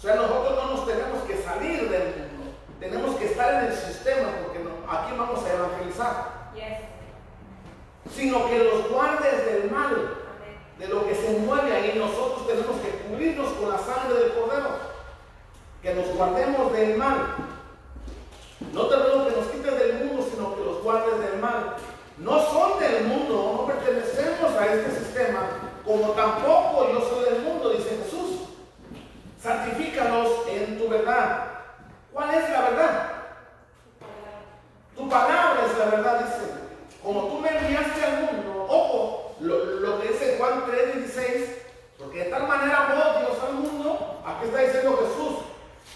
O 0.00 0.02
sea, 0.02 0.14
nosotros 0.14 0.56
no 0.56 0.76
nos 0.76 0.86
tenemos 0.86 1.22
que 1.24 1.42
salir 1.42 1.90
del 1.90 2.32
mundo, 2.32 2.56
tenemos 2.80 3.16
que 3.16 3.26
estar 3.26 3.52
en 3.52 3.70
el 3.70 3.76
sistema 3.76 4.30
porque 4.42 4.60
aquí 4.88 5.12
vamos 5.14 5.44
a 5.44 5.52
evangelizar. 5.52 6.40
Sino 8.10 8.48
que 8.48 8.64
los 8.64 8.88
guardes 8.88 9.44
del 9.44 9.70
mal, 9.70 10.16
de 10.78 10.88
lo 10.88 11.06
que 11.06 11.14
se 11.14 11.38
mueve 11.40 11.76
ahí, 11.76 11.98
nosotros 11.98 12.46
tenemos 12.46 12.80
que 12.80 12.88
cubrirnos 13.02 13.52
con 13.52 13.68
la 13.68 13.76
sangre 13.76 14.20
del 14.20 14.32
Cordero. 14.32 14.70
Que 15.82 15.94
nos 15.94 16.08
guardemos 16.16 16.72
del 16.72 16.96
mal. 16.96 17.34
No 18.72 18.86
te 18.86 18.96
digo 18.96 19.26
que 19.26 19.36
nos 19.36 19.46
quites 19.48 19.78
del 19.78 20.04
mundo, 20.04 20.26
sino 20.32 20.56
que 20.56 20.64
los 20.64 20.82
guardes 20.82 21.20
del 21.20 21.40
mal. 21.40 21.76
No 22.16 22.40
son 22.40 22.80
del 22.80 23.04
mundo, 23.04 23.52
no 23.54 23.66
pertenecemos 23.66 24.50
a 24.58 24.66
este 24.66 24.98
sistema, 24.98 25.40
como 25.84 26.12
tampoco 26.12 26.88
yo 26.90 27.00
soy 27.06 27.34
del 27.34 27.42
mundo, 27.42 27.68
dice 27.68 27.98
Jesús. 28.02 28.19
Santifícalos 29.42 30.46
en 30.48 30.78
tu 30.78 30.88
verdad. 30.88 31.44
¿Cuál 32.12 32.34
es 32.34 32.50
la 32.50 32.60
verdad? 32.60 33.12
Tu 34.94 35.08
palabra 35.08 35.60
es 35.66 35.78
la 35.78 35.84
verdad, 35.86 36.20
dice. 36.20 36.50
Como 37.02 37.22
tú 37.28 37.38
me 37.38 37.48
enviaste 37.48 38.04
al 38.04 38.22
mundo, 38.24 38.66
ojo, 38.68 39.34
lo, 39.40 39.64
lo 39.64 40.00
que 40.00 40.08
dice 40.08 40.36
Juan 40.38 40.64
3, 40.70 40.94
16, 40.96 41.50
porque 41.98 42.24
de 42.24 42.30
tal 42.30 42.46
manera 42.46 42.86
amó 42.86 43.20
Dios 43.20 43.38
al 43.46 43.54
mundo, 43.54 44.20
aquí 44.26 44.44
está 44.44 44.58
diciendo 44.60 44.98
Jesús, 44.98 45.38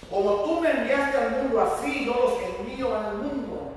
como 0.09 0.36
tú 0.45 0.61
me 0.61 0.70
enviaste 0.70 1.18
al 1.18 1.30
mundo, 1.32 1.61
así 1.61 2.07
yo 2.07 2.14
los 2.14 2.59
envío 2.59 2.97
al 2.97 3.16
mundo. 3.16 3.72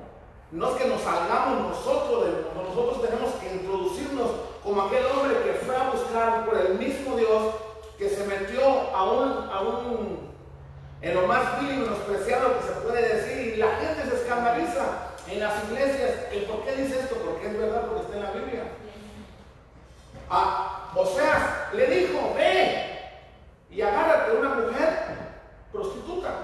No 0.52 0.70
es 0.70 0.82
que 0.82 0.88
nos 0.88 1.02
salgamos 1.02 1.60
nosotros 1.60 2.24
del 2.24 2.48
nosotros 2.56 3.02
tenemos 3.02 3.34
que 3.36 3.54
introducirnos 3.54 4.32
como 4.64 4.84
aquel 4.84 5.06
hombre 5.08 5.42
que 5.44 5.66
fue 5.66 5.76
a 5.76 5.90
buscar 5.90 6.46
por 6.46 6.58
el 6.58 6.76
mismo 6.76 7.18
Dios 7.18 7.67
que 7.98 8.10
se 8.10 8.26
metió 8.26 8.64
a 8.64 9.12
un, 9.12 9.50
a 9.52 9.62
un 9.62 10.28
en 11.02 11.14
lo 11.14 11.28
más 11.28 11.60
vil 11.60 11.72
y 11.72 11.78
menospreciado 11.78 12.58
que 12.58 12.68
se 12.68 12.74
puede 12.82 13.16
decir, 13.16 13.54
y 13.54 13.58
la 13.58 13.76
gente 13.78 14.10
se 14.10 14.16
escandaliza 14.16 15.12
en 15.28 15.40
las 15.40 15.64
iglesias. 15.66 16.12
¿Y 16.34 16.40
por 16.42 16.64
qué 16.64 16.76
dice 16.76 17.00
esto? 17.00 17.16
Porque 17.16 17.48
es 17.48 17.58
verdad, 17.58 17.86
porque 17.88 18.02
está 18.02 18.16
en 18.18 18.24
la 18.24 18.32
Biblia. 18.32 18.64
A 20.30 20.92
Oseas 20.96 21.74
le 21.74 21.88
dijo, 21.88 22.34
ve 22.36 23.00
y 23.70 23.82
agárrate 23.82 24.38
una 24.38 24.56
mujer 24.56 24.90
prostituta. 25.72 26.42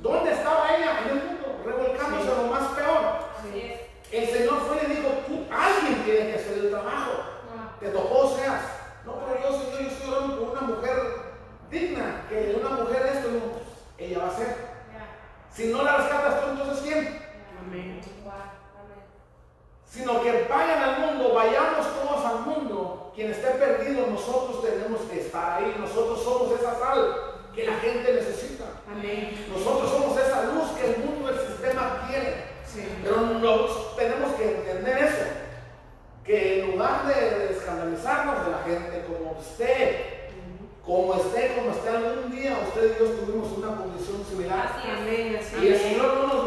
¿Dónde 0.00 0.32
estaba 0.32 0.76
ella? 0.76 1.00
En 1.02 1.18
el 1.18 1.24
mundo, 1.24 1.60
revolcándose 1.64 2.30
a 2.30 2.42
lo 2.42 2.48
más 2.48 2.68
peor. 2.68 3.28
El 4.10 4.26
Señor 4.26 4.60
fue 4.66 4.78
y 4.84 4.88
le 4.88 4.94
dijo, 4.94 5.08
tú, 5.26 5.44
alguien 5.52 6.02
tiene 6.04 6.30
que 6.30 6.34
hacer 6.36 6.58
el 6.58 6.70
trabajo. 6.70 7.12
Te 7.80 7.88
tocó 7.88 8.18
Oseas. 8.20 8.77
No, 9.08 9.24
pero 9.24 9.40
yo, 9.40 9.58
Señor, 9.58 9.80
yo 9.80 9.88
estoy 9.88 10.12
orando 10.12 10.38
por 10.38 10.48
una 10.50 10.60
mujer 10.60 10.96
digna, 11.70 12.26
que 12.28 12.60
una 12.60 12.76
mujer 12.76 13.10
esto, 13.14 13.28
no, 13.30 14.04
ella 14.04 14.18
va 14.18 14.28
a 14.28 14.36
ser. 14.36 14.68
Si 15.50 15.72
no 15.72 15.82
la 15.82 15.96
rescatas 15.96 16.40
tú, 16.42 16.50
entonces 16.50 16.84
¿quién? 16.84 17.20
Amén. 17.66 18.00
Sino 19.86 20.22
que 20.22 20.46
vayan 20.48 20.82
al 20.82 21.00
mundo, 21.00 21.34
vayamos 21.34 21.86
todos 21.94 22.24
al 22.24 22.40
mundo. 22.40 23.12
Quien 23.14 23.30
esté 23.30 23.52
perdido, 23.52 24.06
nosotros 24.08 24.62
tenemos 24.62 25.00
que 25.10 25.20
estar 25.20 25.62
ahí. 25.62 25.74
Nosotros 25.80 26.22
somos 26.22 26.60
esa 26.60 26.78
sal 26.78 27.16
que 27.54 27.64
la 27.64 27.76
gente 27.78 28.12
necesita. 28.12 28.64
Amén. 28.86 29.46
Nosotros 29.50 29.90
somos 29.90 30.16
esa 30.18 30.44
luz 30.44 30.68
que 30.78 30.90
el 30.92 30.98
mundo, 30.98 31.30
el 31.30 31.40
sistema 31.48 32.06
quiere. 32.06 32.44
Sí. 32.64 32.86
Pero 33.02 33.22
nosotros 33.22 33.96
tenemos 33.96 34.32
que 34.34 34.44
entender 34.44 34.98
eso. 34.98 35.24
Que 36.22 36.60
en 36.60 36.72
lugar 36.72 37.06
de 37.06 37.52
escandalizarnos 37.52 38.44
de 38.44 38.50
la 38.52 38.58
gente, 38.58 39.04
como 39.08 39.40
usted, 39.40 40.18
como 40.84 41.14
esté, 41.14 41.56
como 41.56 41.70
esté 41.70 41.88
algún 41.88 42.30
día, 42.30 42.56
usted 42.78 42.96
y 42.96 42.98
yo 43.00 43.10
tuvimos 43.10 43.58
una 43.58 43.76
condición 43.76 44.24
similar. 44.28 44.72
Así 44.78 44.88
Y 45.62 45.66
el 45.66 45.74
es. 45.74 45.82
Señor 45.82 46.14
no 46.14 46.26
nos 46.28 46.37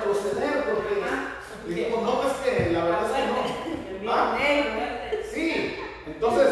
retroceder 0.00 0.64
porque 0.64 1.74
dijimos, 1.74 2.02
no, 2.02 2.22
es 2.24 2.32
que 2.44 2.70
la 2.72 2.84
verdad 2.84 3.02
es 3.06 3.12
que 3.12 4.04
no. 4.04 4.12
Ah, 4.12 4.36
Sí, 5.32 5.76
entonces 6.06 6.48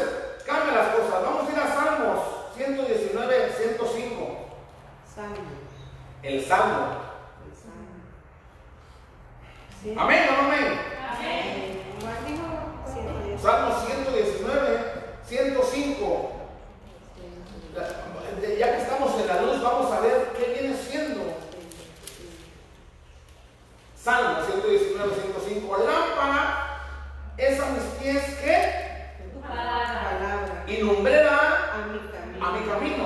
cambia 0.46 0.74
las 0.74 0.88
cosas. 0.94 1.22
Vamos 1.22 1.48
a 1.48 1.52
ir 1.52 1.58
a 1.58 1.74
Salmos 1.74 2.18
119, 2.56 3.52
105. 3.56 4.38
Salmo. 5.14 5.34
El 6.22 6.44
Salmo. 6.44 6.86
El 7.44 7.56
Salmo. 7.56 7.88
Sí. 9.82 9.94
Amén, 9.98 10.28
o 10.30 10.42
no 10.42 10.48
amén. 10.48 10.80
¿Cuál 12.00 12.16
dijo? 12.26 13.42
Salmo 13.42 13.80
119, 13.86 14.92
105. 15.26 16.32
La- 17.74 18.56
Ya 18.58 18.76
que 18.76 18.82
estamos 18.82 19.20
en 19.20 19.26
la 19.26 19.42
luz, 19.42 19.62
vamos 19.62 19.92
a 19.92 20.00
ver 20.00 20.32
qué 20.38 20.52
viene 20.60 20.76
siendo. 20.76 21.22
Salmo 24.02 24.44
119, 24.46 25.14
105. 25.14 25.76
Lámpara 25.78 26.80
es 27.36 27.60
a 27.60 27.66
mis 27.70 27.82
pies 28.00 28.22
que 28.42 29.38
Palabra. 29.46 30.64
y 30.66 30.76
lumbrera 30.78 31.72
A 31.74 31.86
mi 31.86 31.98
camino. 32.08 32.46
a 32.46 32.50
mi 32.52 32.66
camino. 32.66 33.04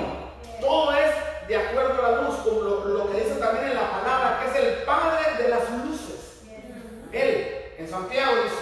Todo 0.60 0.92
es 0.94 1.10
de 1.48 1.56
acuerdo 1.56 2.04
a 2.06 2.10
la 2.10 2.22
luz, 2.22 2.36
como 2.36 2.60
lo, 2.60 2.84
lo 2.86 3.10
que 3.10 3.18
dice 3.20 3.34
también 3.36 3.68
en 3.68 3.74
la 3.74 3.90
palabra, 3.90 4.40
que 4.42 4.50
es 4.50 4.64
el 4.66 4.82
Padre 4.84 5.42
de 5.42 5.48
las 5.48 5.70
luces. 5.70 6.42
Él, 7.12 7.74
en 7.78 7.81
Santiago 7.92 8.32
dice, 8.44 8.56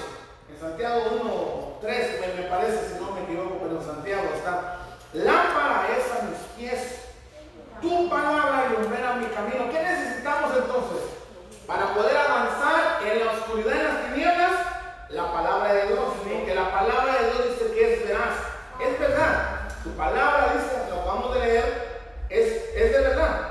en 0.51 0.61
Santiago 0.61 1.03
1, 1.23 1.79
3, 1.83 2.21
me, 2.21 2.43
me 2.43 2.49
parece, 2.49 2.89
si 2.89 3.01
no 3.01 3.13
me 3.13 3.23
equivoco, 3.23 3.59
pero 3.63 3.79
en 3.79 3.87
Santiago 3.87 4.25
está, 4.35 4.79
lámpara 5.13 5.87
es 5.97 6.11
a 6.11 6.25
mis 6.25 6.39
pies, 6.59 7.01
tu 7.81 8.11
palabra 8.11 8.67
ilumina 8.71 9.15
mi 9.15 9.27
camino. 9.27 9.71
¿Qué 9.71 9.81
necesitamos 9.81 10.51
entonces? 10.57 11.15
Para 11.65 11.95
poder 11.95 12.17
avanzar 12.17 13.07
en 13.07 13.25
la 13.25 13.31
oscuridad 13.31 13.73
en 13.73 13.85
las 13.85 14.05
tinieblas, 14.07 14.53
la 15.11 15.33
palabra 15.33 15.75
de 15.75 15.87
Dios, 15.87 16.01
porque 16.25 16.53
la 16.53 16.73
palabra 16.73 17.15
de 17.15 17.31
Dios 17.31 17.49
dice 17.51 17.73
que 17.73 17.95
es 17.95 18.09
veraz, 18.09 18.35
es 18.81 18.99
verdad. 18.99 19.69
Su 19.85 19.91
palabra 19.91 20.55
dice, 20.55 20.91
lo 20.91 21.03
acabamos 21.03 21.35
de 21.35 21.41
leer, 21.41 22.01
es, 22.31 22.47
es 22.75 22.93
de 22.93 23.01
verdad. 23.01 23.51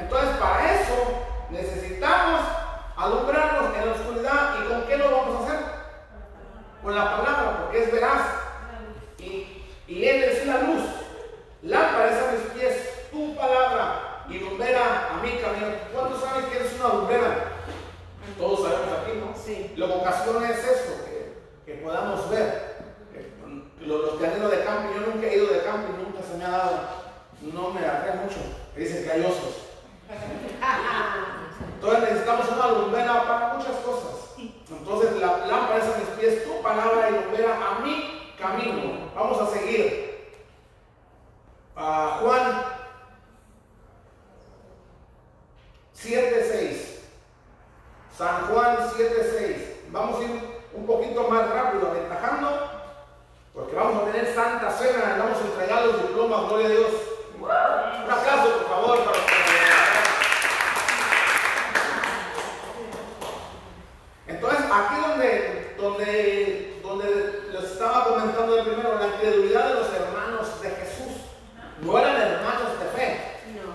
Entonces, 0.00 0.36
para 0.38 0.80
eso 0.80 0.94
necesitamos 1.50 2.40
alumbrarnos 3.02 3.76
en 3.76 3.86
la 3.86 3.92
oscuridad. 3.92 4.54
¿Y 4.60 4.68
con 4.68 4.82
qué 4.86 4.96
lo 4.96 5.10
vamos 5.10 5.40
a 5.40 5.44
hacer? 5.44 5.60
Con 6.92 6.98
la 7.00 7.16
palabra, 7.16 7.58
porque 7.62 7.84
es 7.84 7.90
veraz. 7.90 8.20
Y, 9.18 9.64
y 9.88 10.04
Él 10.04 10.24
es 10.24 10.46
la 10.46 10.58
luz. 10.60 10.82
Lámpara 11.62 12.10
es 12.10 12.22
a 12.22 12.32
mis 12.32 12.52
pies, 12.52 13.08
tu 13.10 13.34
palabra, 13.34 14.26
y 14.28 14.38
lumbrera 14.38 15.08
a 15.08 15.22
mi 15.22 15.30
camino. 15.38 15.68
¿Cuántos 15.90 16.20
saben 16.20 16.50
que 16.50 16.56
eres 16.58 16.74
una 16.78 16.92
lumbrera? 16.92 17.44
Todos 18.36 18.68
sabemos 18.68 18.98
aquí, 19.00 19.12
¿no? 19.18 19.32
Sí. 19.42 19.72
Lo 19.74 19.86
que 19.86 19.92
ocasiona 19.94 20.50
es 20.50 20.58
eso, 20.58 21.04
que, 21.06 21.38
que 21.64 21.80
podamos 21.80 22.28
ver. 22.28 22.76
Que, 23.10 23.86
Los, 23.86 24.00
los 24.02 24.20
que 24.20 24.26
han 24.26 24.36
ido 24.36 24.50
de 24.50 24.62
camping, 24.62 24.94
yo 24.94 25.12
nunca 25.14 25.26
he 25.28 25.34
ido 25.34 25.46
de 25.46 25.62
camping, 25.62 25.94
nunca 25.94 26.20
se 26.30 26.36
me 26.36 26.44
ha 26.44 26.50
dado, 26.50 26.78
no 27.40 27.70
me 27.70 27.80
atrae 27.86 28.16
mucho. 28.16 28.36
Me 28.76 28.82
dicen 28.84 29.02
que 29.02 29.12
hay 29.12 29.24
osos. 29.24 29.64
Entonces 31.74 32.00
necesitamos 32.02 32.46
una 32.50 32.68
lumbrera 32.68 33.22
para 33.22 33.54
muchas 33.54 33.76
cosas. 33.76 34.21
Entonces 34.78 35.20
la 35.20 35.46
lámpara 35.46 35.78
es 35.78 35.94
a 35.94 35.98
mis 35.98 36.08
pies, 36.18 36.44
tu 36.44 36.62
palabra 36.62 37.10
lumbrera 37.10 37.56
a 37.56 37.80
mi 37.80 38.34
camino. 38.38 39.10
Vamos 39.14 39.40
a 39.40 39.46
seguir. 39.46 40.12
A 41.76 42.18
Juan 42.20 42.64
7.6. 45.96 47.00
San 48.16 48.46
Juan 48.46 48.76
7.6. 48.78 49.56
Vamos 49.90 50.20
a 50.20 50.22
ir 50.24 50.52
un 50.74 50.86
poquito 50.86 51.28
más 51.28 51.48
rápido, 51.50 51.88
aventajando, 51.90 52.70
porque 53.54 53.76
vamos 53.76 54.02
a 54.02 54.12
tener 54.12 54.34
Santa 54.34 54.70
Cena, 54.70 55.16
vamos 55.18 55.38
a 55.38 55.46
entregar 55.46 55.86
los 55.86 56.02
diplomas, 56.02 56.48
gloria 56.48 56.66
a 56.66 56.70
Dios. 56.70 56.92
Un 57.38 57.50
aplauso, 58.10 58.58
por 58.58 58.68
favor, 58.68 58.98
para 59.04 59.18
Entonces, 59.18 59.81
aquí 64.72 64.94
donde, 65.00 65.74
donde, 65.76 66.80
donde 66.82 67.42
les 67.52 67.64
estaba 67.64 68.04
comentando 68.04 68.56
de 68.56 68.62
primero, 68.62 68.98
la 68.98 69.06
incredulidad 69.08 69.68
de 69.68 69.74
los 69.74 69.92
hermanos 69.92 70.62
de 70.62 70.70
Jesús. 70.70 71.12
No 71.80 71.98
eran 71.98 72.16
hermanos 72.16 72.78
de 72.78 72.86
fe, 72.98 73.20
No. 73.54 73.74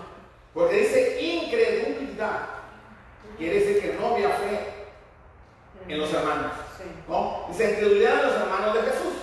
porque 0.53 0.75
dice 0.77 1.21
incredulidad. 1.21 2.39
Quiere 3.37 3.59
decir 3.59 3.81
que 3.81 3.97
no 3.99 4.15
había 4.15 4.29
fe 4.29 4.73
en 5.87 5.99
los 5.99 6.11
hermanos. 6.13 6.53
Sí. 6.77 6.83
¿no? 7.07 7.45
Dice 7.49 7.71
incredulidad 7.71 8.15
de 8.17 8.23
los 8.23 8.33
hermanos 8.35 8.73
de 8.73 8.81
Jesús. 8.81 9.13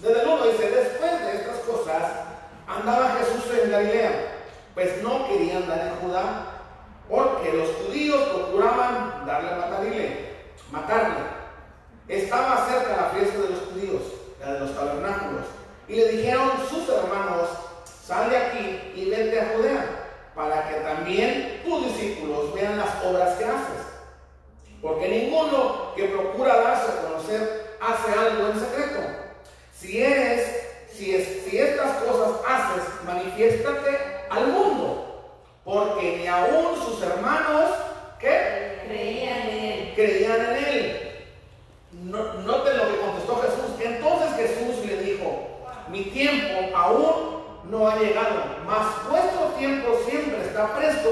Desde 0.00 0.22
el 0.22 0.28
uno 0.28 0.46
dice, 0.46 0.70
después 0.70 1.20
de 1.20 1.36
estas 1.36 1.58
cosas, 1.58 2.02
andaba 2.66 3.16
Jesús 3.18 3.44
en 3.62 3.70
Galilea, 3.70 4.36
pues 4.74 5.02
no 5.02 5.28
quería 5.28 5.58
andar 5.58 5.80
en 5.88 5.96
Judá, 5.96 6.46
porque 7.08 7.52
los 7.52 7.68
judíos 7.76 8.22
procuraban 8.30 9.26
darle 9.26 9.50
a 9.50 9.70
matarle. 10.70 11.40
Estaba 12.08 12.66
cerca 12.68 12.96
la 12.96 13.08
fiesta 13.10 13.38
de 13.38 13.50
los 13.50 13.60
judíos, 13.60 14.02
la 14.40 14.54
de 14.54 14.60
los 14.60 14.74
tabernáculos, 14.74 15.46
y 15.88 15.96
le 15.96 16.08
dijeron 16.08 16.50
sus 16.68 16.88
hermanos, 16.88 17.48
sal 18.04 18.30
de 18.30 18.36
aquí 18.36 18.92
y 18.94 19.10
vete 19.10 19.40
a 19.40 19.52
Judea, 19.54 19.86
para 20.34 20.68
que 20.68 20.76
también 20.76 21.62
tus 21.64 21.86
discípulos 21.86 22.54
vean 22.54 22.78
las 22.78 23.04
obras 23.04 23.36
que 23.36 23.44
haces. 23.44 23.86
Porque 24.80 25.08
ninguno 25.08 25.94
que 25.94 26.04
procura 26.04 26.56
darse 26.56 26.90
a 26.90 27.02
conocer 27.02 27.76
hace 27.80 28.18
algo 28.18 28.48
en 28.48 28.60
secreto. 28.60 29.00
Si 29.72 30.02
eres, 30.02 30.86
si, 30.92 31.14
es, 31.14 31.44
si 31.44 31.58
estas 31.58 31.96
cosas 32.02 32.40
haces, 32.48 32.84
manifiéstate 33.04 33.98
al 34.30 34.46
mundo. 34.48 35.36
Porque 35.64 36.18
ni 36.18 36.26
aún 36.26 36.76
sus 36.84 37.02
hermanos, 37.02 37.70
¿qué? 38.18 38.80
Creían 38.86 39.59
Creían 39.94 40.40
en 40.40 40.64
él. 40.64 41.10
No, 41.92 42.34
noten 42.34 42.76
lo 42.76 42.88
que 42.88 43.00
contestó 43.00 43.42
Jesús. 43.42 43.80
Entonces 43.80 44.36
Jesús 44.36 44.86
le 44.86 45.02
dijo, 45.02 45.48
mi 45.88 46.04
tiempo 46.04 46.76
aún 46.76 47.40
no 47.64 47.88
ha 47.88 47.96
llegado, 47.96 48.42
mas 48.66 49.08
vuestro 49.08 49.46
tiempo 49.58 49.88
siempre 50.08 50.42
está 50.42 50.74
presto. 50.76 51.10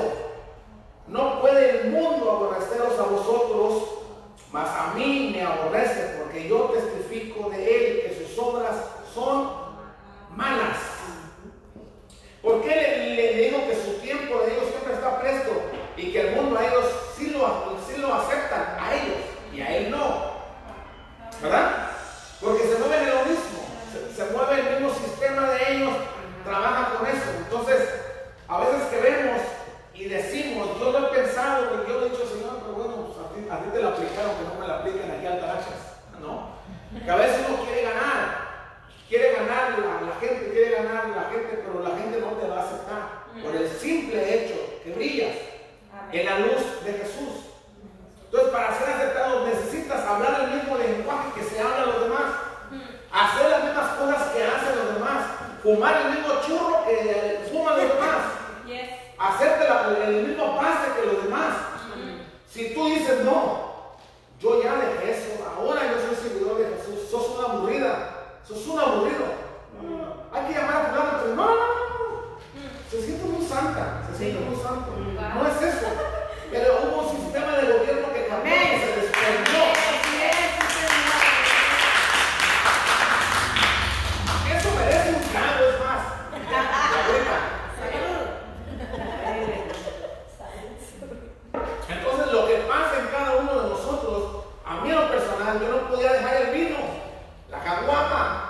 No 1.09 1.41
puede 1.41 1.81
el 1.81 1.91
mundo 1.91 2.31
aborreceros 2.31 2.99
a 2.99 3.03
vosotros, 3.03 3.83
mas 4.53 4.69
a 4.69 4.95
mí 4.95 5.33
me 5.35 5.43
aborrece, 5.43 6.17
porque 6.19 6.49
yo 6.49 6.65
testifico 6.67 7.51
de 7.51 7.65
él 7.65 8.03
que 8.03 8.25
sus 8.25 8.39
obras 8.39 8.77
son 9.15 9.51
malas. 10.37 10.79
¿Por 12.43 12.63
qué 12.63 12.69
le, 12.69 13.15
le 13.15 13.45
digo 13.45 13.67
que 13.67 13.75
su 13.75 13.99
tiempo 14.01 14.39
de 14.39 14.53
ellos 14.53 14.69
siempre 14.71 14.95
está 14.95 15.21
presto 15.21 15.78
y 15.99 16.13
que 16.13 16.21
el 16.21 16.37
mundo 16.37 16.57
a 16.57 16.65
ellos 16.65 16.85
sí 17.17 17.31
lo, 17.31 17.77
sí 17.87 18.01
lo 18.01 18.15
aceptan, 18.15 18.77
a 18.79 18.95
ellos 18.95 19.19
y 19.53 19.61
a 19.61 19.77
él 19.77 19.91
no? 19.91 20.39
¿Verdad? 21.43 21.91
Porque 22.41 22.63
se 22.63 22.79
mueven 22.79 23.03
en 23.03 23.15
lo 23.15 23.25
mismo, 23.25 23.67
se, 24.15 24.25
mueve 24.27 24.61
el 24.61 24.75
mismo 24.75 24.95
sistema 24.95 25.51
de 25.51 25.73
ellos, 25.73 25.93
trabaja 26.45 26.95
con 26.95 27.07
eso. 27.09 27.31
Entonces, 27.39 27.89
a 28.47 28.61
veces 28.61 28.83
que 28.91 29.01
vemos 29.01 29.43
y 29.93 30.05
decimos, 30.05 30.79
yo 30.79 30.93
lo 30.93 31.09
he 31.09 31.19
pensado, 31.19 31.65
y 31.65 31.91
yo 31.91 32.01
le 32.01 32.07
he 32.07 32.11
dicho, 32.11 32.29
Señor, 32.29 32.61
pero 32.63 32.75
bueno, 32.75 33.07
pues 33.07 33.19
a, 33.19 33.35
ti, 33.35 33.41
a 33.51 33.65
ti 33.65 33.71
te 33.75 33.83
lo 33.83 33.89
aplicaron, 33.89 34.37
que 34.37 34.45
no 34.45 34.61
me 34.61 34.69
lo 34.69 34.75
apliquen 34.75 35.11
aquí 35.11 35.27
al 35.27 35.41
Tarachas, 35.41 35.99
¿no? 36.21 36.59
Que 37.05 37.11
a 37.11 37.17
veces 37.17 37.41
uno 37.49 37.65
quiere 37.65 37.83
ganar, 37.83 38.39
quiere 39.09 39.33
ganar 39.33 39.79
la, 39.79 40.07
la, 40.07 40.15
gente, 40.21 40.53
quiere 40.53 40.71
ganar 40.77 41.09
la 41.09 41.31
gente, 41.31 41.63
pero 41.67 41.83
la 41.83 41.97
gente 41.99 42.21
no 42.21 42.39
te 42.39 42.47
va 42.47 42.63
a 42.63 42.65
aceptar 42.65 43.43
por 43.43 43.57
el 43.57 43.69
simple 43.69 44.35
hecho 44.35 44.55
que 44.85 44.93
brillas 44.93 45.48
en 46.13 46.27
la 46.27 46.39
luz 46.39 46.85
de 46.85 46.93
Jesús. 46.93 47.49
Entonces, 48.25 48.51
para 48.51 48.79
ser 48.79 48.91
aceptado 48.91 49.47
necesitas 49.47 50.05
hablar 50.05 50.41
el 50.45 50.57
mismo 50.57 50.77
lenguaje 50.77 51.33
que 51.35 51.45
se 51.45 51.61
habla 51.61 51.83
a 51.83 51.87
los 51.87 52.03
demás, 52.03 52.25
hacer 53.11 53.51
las 53.51 53.65
mismas 53.65 53.89
cosas 53.97 54.23
que 54.29 54.45
hacen 54.45 54.77
los 54.77 54.95
demás, 54.95 55.25
fumar 55.63 55.97
el 56.03 56.11
mismo 56.13 56.35
churro 56.47 56.85
que 56.85 57.49
fuman 57.51 57.77
los 57.79 57.89
demás, 57.95 58.17
hacerte 59.19 59.69
la, 59.69 60.07
el 60.07 60.27
mismo 60.27 60.57
pase 60.57 60.93
que 60.95 61.07
los 61.07 61.25
demás. 61.25 61.55
Si 62.49 62.75
tú 62.75 62.87
dices 62.87 63.25
no, 63.25 63.69
yo 64.41 64.63
ya 64.63 64.77
dejé 64.77 65.11
eso, 65.13 65.45
ahora 65.57 65.83
yo 65.85 66.07
soy 66.07 66.31
seguidor 66.31 66.59
de 66.59 66.77
Jesús, 66.77 67.11
sos 67.11 67.39
una 67.39 67.49
aburrida, 67.49 68.11
sos 68.47 68.67
un 68.67 68.79
aburrido. 68.79 69.25
Hay 70.33 70.47
que 70.47 70.61
llamar 70.61 70.77
a 70.77 70.85
fulano, 70.91 71.19
pero 71.23 71.35
no, 71.35 71.47
no, 71.47 71.55
no, 71.55 71.98
se 72.91 73.03
siente 73.03 73.25
muy 73.25 73.47
santa, 73.47 74.03
se 74.11 74.17
siente 74.17 74.41
muy 74.49 74.57
santo. 74.63 74.93
No 74.97 75.47
es 75.47 75.75
eso. 75.75 75.87
Pero 76.51 76.79
hubo 76.85 77.03
un 77.03 77.17
sistema 77.17 77.57
de 77.57 77.73
gobierno 77.73 78.13
que 78.15 78.27
cambió 78.27 78.55
y 78.55 78.81
se 78.81 79.01
desprendió. 79.01 79.63
Eso 84.57 84.71
merece 84.75 85.09
un 85.11 85.23
cambio, 85.33 85.69
es 85.69 85.81
más. 85.85 86.19
Entonces 91.91 92.33
lo 92.33 92.47
que 92.47 92.55
pasa 92.57 93.01
en 93.01 93.07
cada 93.09 93.37
uno 93.37 93.63
de 93.63 93.69
nosotros, 93.69 94.45
a 94.65 94.81
mí 94.81 94.91
en 94.91 94.97
lo 94.97 95.11
personal, 95.11 95.61
yo 95.61 95.69
no 95.69 95.89
podía 95.89 96.13
dejar 96.15 96.37
el 96.37 96.51
vino, 96.53 96.79
la 97.51 97.63
caguama. 97.63 98.45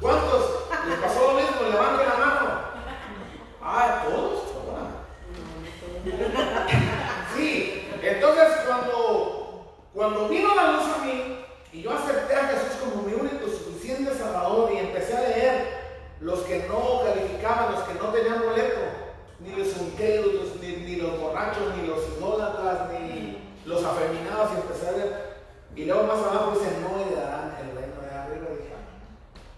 ¿Cuántos 0.00 0.50
les 0.88 0.98
pasó 0.98 1.32
lo 1.32 1.34
mismo? 1.34 1.68
Levanten 1.70 2.08
la 2.08 2.16
mano. 2.16 2.72
Ah, 3.64 4.04
todos. 4.04 4.42
Sí, 7.34 7.88
entonces 8.02 8.48
cuando, 8.66 9.76
cuando 9.94 10.28
vino 10.28 10.54
la 10.54 10.72
luz 10.72 10.82
a 10.94 11.04
mí 11.04 11.38
y 11.72 11.82
yo 11.82 11.92
acepté 11.92 12.34
a 12.34 12.48
Jesús 12.48 12.80
como 12.82 13.02
mi 13.02 13.14
único 13.14 13.46
suficiente 13.46 14.12
salvador 14.14 14.72
y 14.72 14.78
empecé 14.78 15.16
a 15.16 15.20
leer 15.20 15.82
los 16.20 16.40
que 16.40 16.66
no 16.68 17.02
calificaban, 17.04 17.72
los 17.72 17.82
que 17.84 17.94
no 17.94 18.08
tenían 18.08 18.42
boleto, 18.42 18.80
ni 19.40 19.50
los 19.56 19.76
unqueros, 19.76 20.56
ni, 20.60 20.76
ni, 20.76 20.96
los 20.96 21.18
borrachos, 21.20 21.74
ni 21.76 21.86
los 21.86 22.00
idólatras, 22.16 22.90
ni 22.92 23.38
los 23.64 23.84
afeminados, 23.84 24.50
y 24.52 24.60
empecé 24.60 24.88
a 24.88 24.92
ver. 24.92 25.32
Y 25.82 25.86
luego 25.86 26.04
más 26.04 26.18
abajo 26.18 26.52
dice, 26.52 26.78
no 26.80 26.96
heredarán 26.96 27.56
el 27.58 27.74
reino 27.74 28.00
de 28.00 28.14
arriba. 28.14 28.46
Dije, 28.54 28.74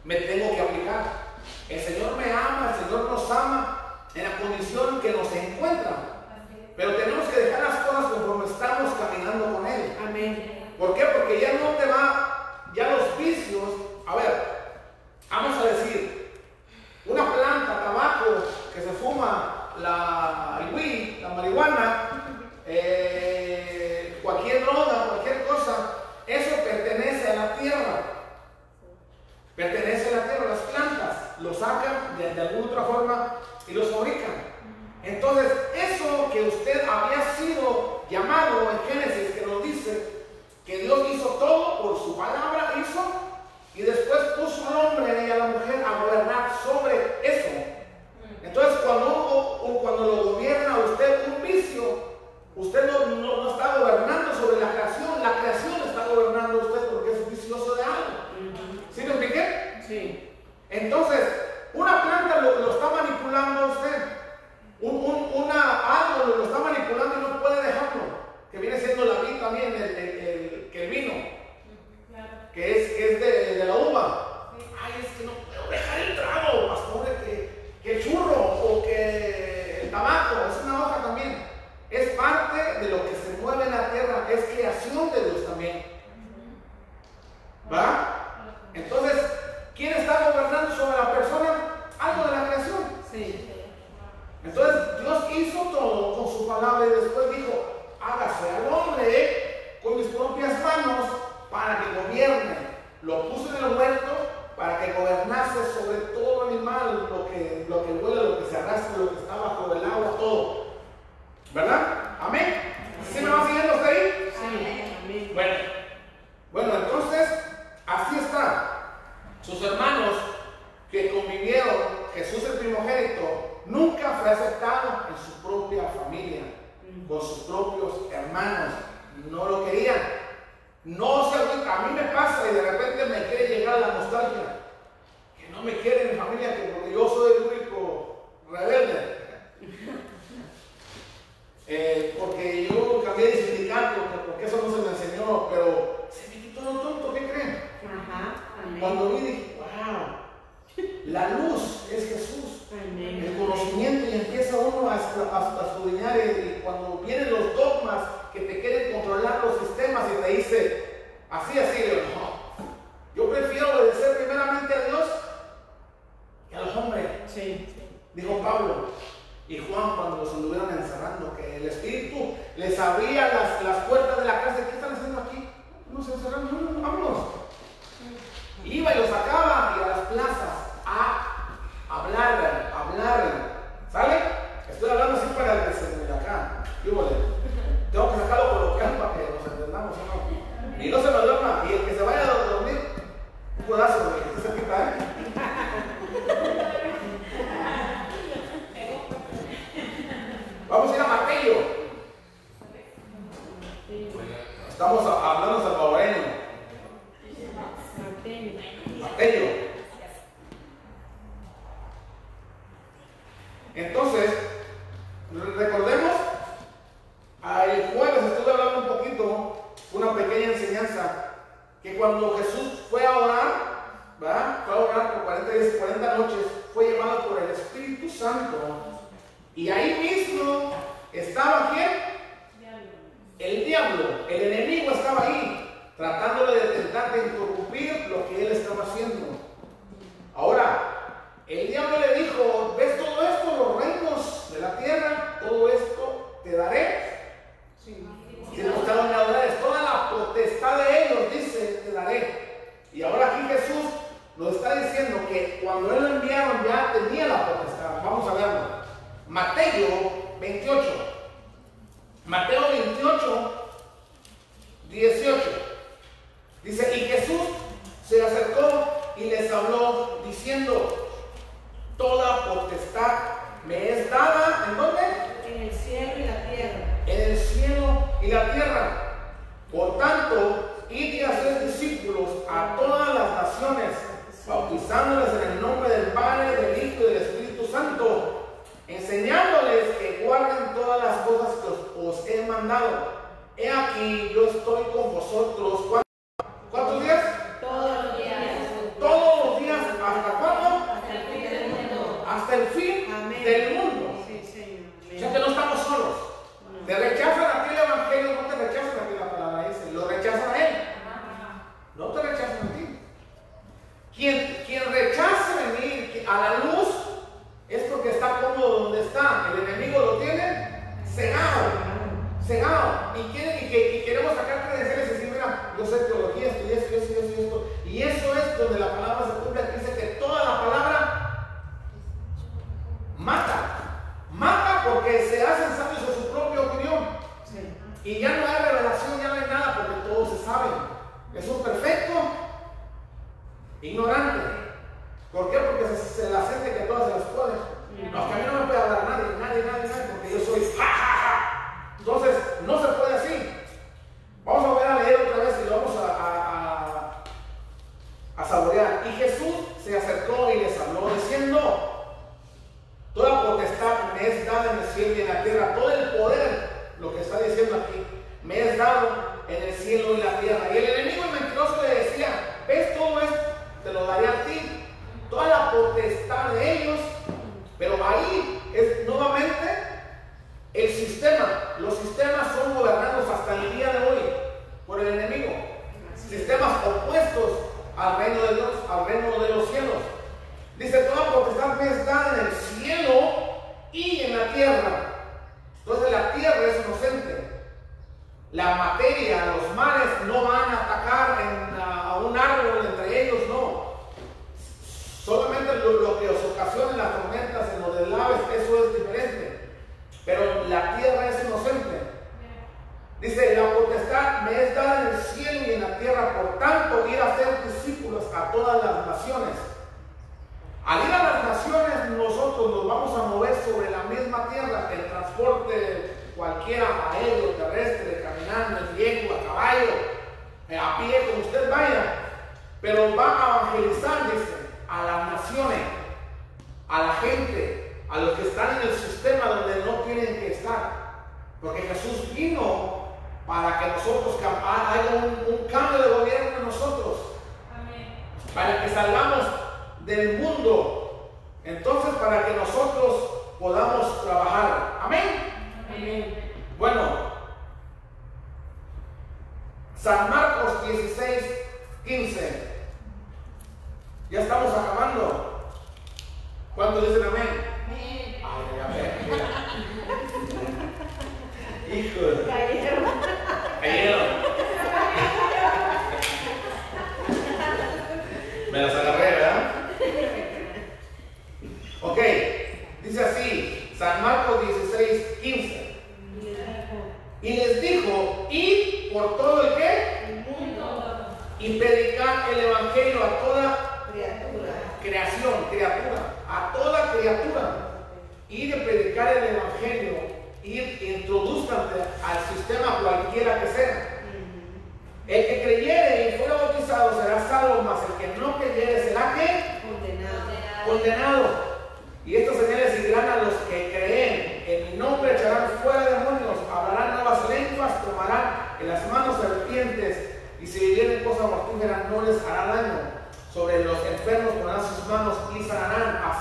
me 0.04 0.14
tengo 0.16 0.54
que 0.54 0.60
aplicar. 0.62 1.04
El 1.68 1.80
Señor 1.80 2.16
me 2.16 2.32
ama, 2.32 2.72
el 2.72 2.82
Señor 2.82 3.10
nos 3.10 3.30
ama 3.30 4.06
en 4.14 4.24
la 4.24 4.38
condición 4.38 5.02
que 5.02 5.12
nos 5.12 5.30
encuentra. 5.36 5.98
Pero 6.78 6.96
tenemos 6.96 7.28
que 7.28 7.40
dejar 7.40 7.62
las 7.64 7.76
cosas 7.84 8.04
conforme 8.12 8.46
estamos 8.46 8.94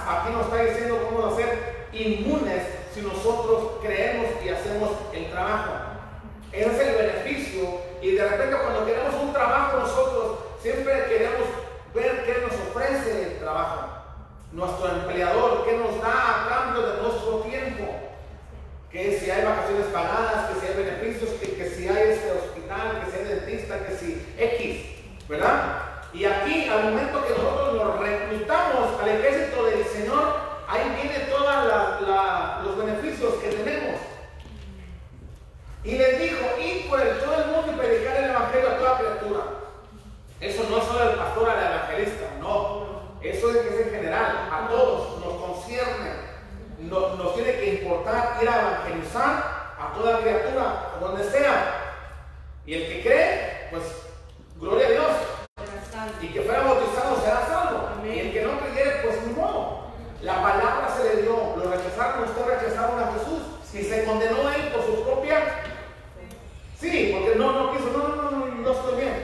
Aquí 0.08 0.34
nos 0.34 0.46
está 0.46 0.64
diciendo 0.64 1.08
cómo 1.10 1.28
hacer 1.28 1.88
inmunes 1.94 2.64
si 2.94 3.02
nosotros 3.02 3.80
creemos 3.82 4.28
y 4.44 4.50
hacemos 4.50 4.92
el 5.14 5.30
trabajo. 5.30 5.72
Ese 6.52 6.70
es 6.70 6.80
el 6.80 6.96
beneficio. 6.96 7.82
Y 8.02 8.12
de 8.12 8.28
repente 8.28 8.58
cuando 8.62 8.86
queremos 8.86 9.16
un 9.22 9.34
trabajo 9.34 9.78
nosotros 9.78 10.38
siempre 10.62 11.06
queremos 11.06 11.48
ver 11.94 12.26
qué 12.26 12.42
nos 12.42 12.54
ofrece 12.70 13.24
el 13.24 13.40
trabajo. 13.40 13.90
Nuestro 14.52 14.88
empleador, 14.88 15.66
qué 15.66 15.78
nos 15.78 16.02
da 16.02 16.46
a 16.46 16.50
cambio 16.50 16.82
de 16.84 17.02
nuestro 17.02 17.40
tiempo. 17.40 17.84
Que 18.92 19.20
si 19.20 19.32
hay 19.32 19.44
vacaciones 19.44 19.88
pagadas, 19.88 20.50
que 20.50 20.60
si 20.60 20.68
hay 20.68 20.84
beneficios, 20.84 21.30
que, 21.40 21.56
que 21.56 21.70
si 21.70 21.88
hay 21.88 22.12
este 22.12 22.32
hospital, 22.32 23.02
que 23.04 23.12
si 23.12 23.18
hay 23.18 23.26
dentista, 23.26 23.86
que 23.88 23.96
si 23.96 24.36
X, 24.38 25.28
¿verdad? 25.28 25.94
Y 26.14 26.26
aquí, 26.26 26.70
al 26.70 26.92
momento 26.92 27.26
que 27.26 27.34
nosotros 27.34 27.74
nos 27.74 28.00
reclutamos 28.00 29.02
al 29.02 29.10
ejército 29.10 29.66
del 29.66 29.83
Señor, 30.14 30.36
ahí 30.68 31.02
vienen 31.02 31.30
todos 31.30 32.64
los 32.66 32.78
beneficios 32.78 33.34
que 33.36 33.50
tenemos. 33.50 34.00
Y 35.84 35.98
les 35.98 36.20
dijo, 36.22 36.38
id 36.62 36.90
por 36.90 37.02
el, 37.02 37.20
todo 37.20 37.36
el 37.36 37.46
mundo 37.48 37.72
y 37.74 37.76
predicar 37.76 38.16
el 38.18 38.30
evangelio 38.30 38.70
a 38.70 38.78
toda 38.78 38.98
criatura. 39.00 39.42
Eso 40.40 40.64
no 40.70 40.78
es 40.78 40.84
solo 40.86 41.10
el 41.12 41.18
pastor 41.18 41.50
al 41.50 41.66
evangelista, 41.74 42.26
no. 42.40 42.84
Eso 43.22 43.50
es 43.50 43.58
que 43.58 43.70
es 43.70 43.88
en 43.88 43.94
general, 43.94 44.50
a 44.52 44.68
todos 44.70 45.20
nos 45.20 45.34
concierne. 45.42 46.12
No- 46.80 47.16
nos 47.16 47.34
tiene 47.36 47.54
que 47.54 47.74
importar 47.82 48.38
ir 48.42 48.50
a 48.50 48.60
evangelizar 48.62 49.76
a 49.80 49.94
toda 49.96 50.20
criatura, 50.20 50.92
donde 51.00 51.24
sea. 51.24 51.76
Y 52.66 52.74
el 52.76 52.88
que 52.88 53.02
cree, 53.04 53.68
pues, 53.72 53.84
gloria 54.60 54.88
a 54.88 54.92
Dios. 54.92 55.12
Y 56.22 56.28
que 56.28 56.42
fuera 56.42 56.62
bautizado 56.64 57.20
será 57.22 57.46
salvo. 57.48 57.90
Amén. 57.98 58.14
Y 58.16 58.20
el 58.20 58.34
que 58.34 58.42
no 58.44 58.60
creyere, 58.60 59.02
pues 59.04 59.22
ni 59.28 59.34
modo. 59.34 59.84
La 60.24 60.42
palabra 60.42 60.88
se 60.96 61.04
le 61.04 61.22
dio, 61.24 61.54
lo 61.58 61.70
rechazaron, 61.70 62.24
ustedes 62.24 62.62
rechazaron 62.62 62.98
a 62.98 63.12
Jesús. 63.12 63.44
Y 63.74 63.84
se 63.84 64.06
condenó 64.06 64.50
él 64.52 64.72
por 64.72 64.86
su 64.86 65.04
propia. 65.04 65.64
Sí, 66.80 67.12
porque 67.14 67.36
no, 67.36 67.52
no 67.52 67.72
quiso, 67.74 67.90
no, 67.92 68.08
no, 68.08 68.32
no, 68.32 68.46
no, 68.46 68.72
estoy 68.72 69.02
bien. 69.02 69.24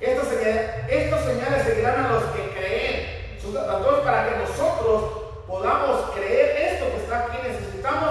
Estas 0.00 0.28
señales, 0.28 0.70
estas 0.88 1.24
señales 1.24 1.64
seguirán 1.64 2.06
a 2.06 2.12
los 2.12 2.22
que 2.24 2.50
creen. 2.56 3.36
Entonces, 3.36 4.04
para 4.04 4.28
que 4.28 4.38
nosotros 4.38 5.02
podamos 5.46 6.10
creer 6.14 6.72
esto 6.72 6.92
que 6.92 6.96
está 6.96 7.18
aquí, 7.26 7.38
necesitamos 7.46 8.10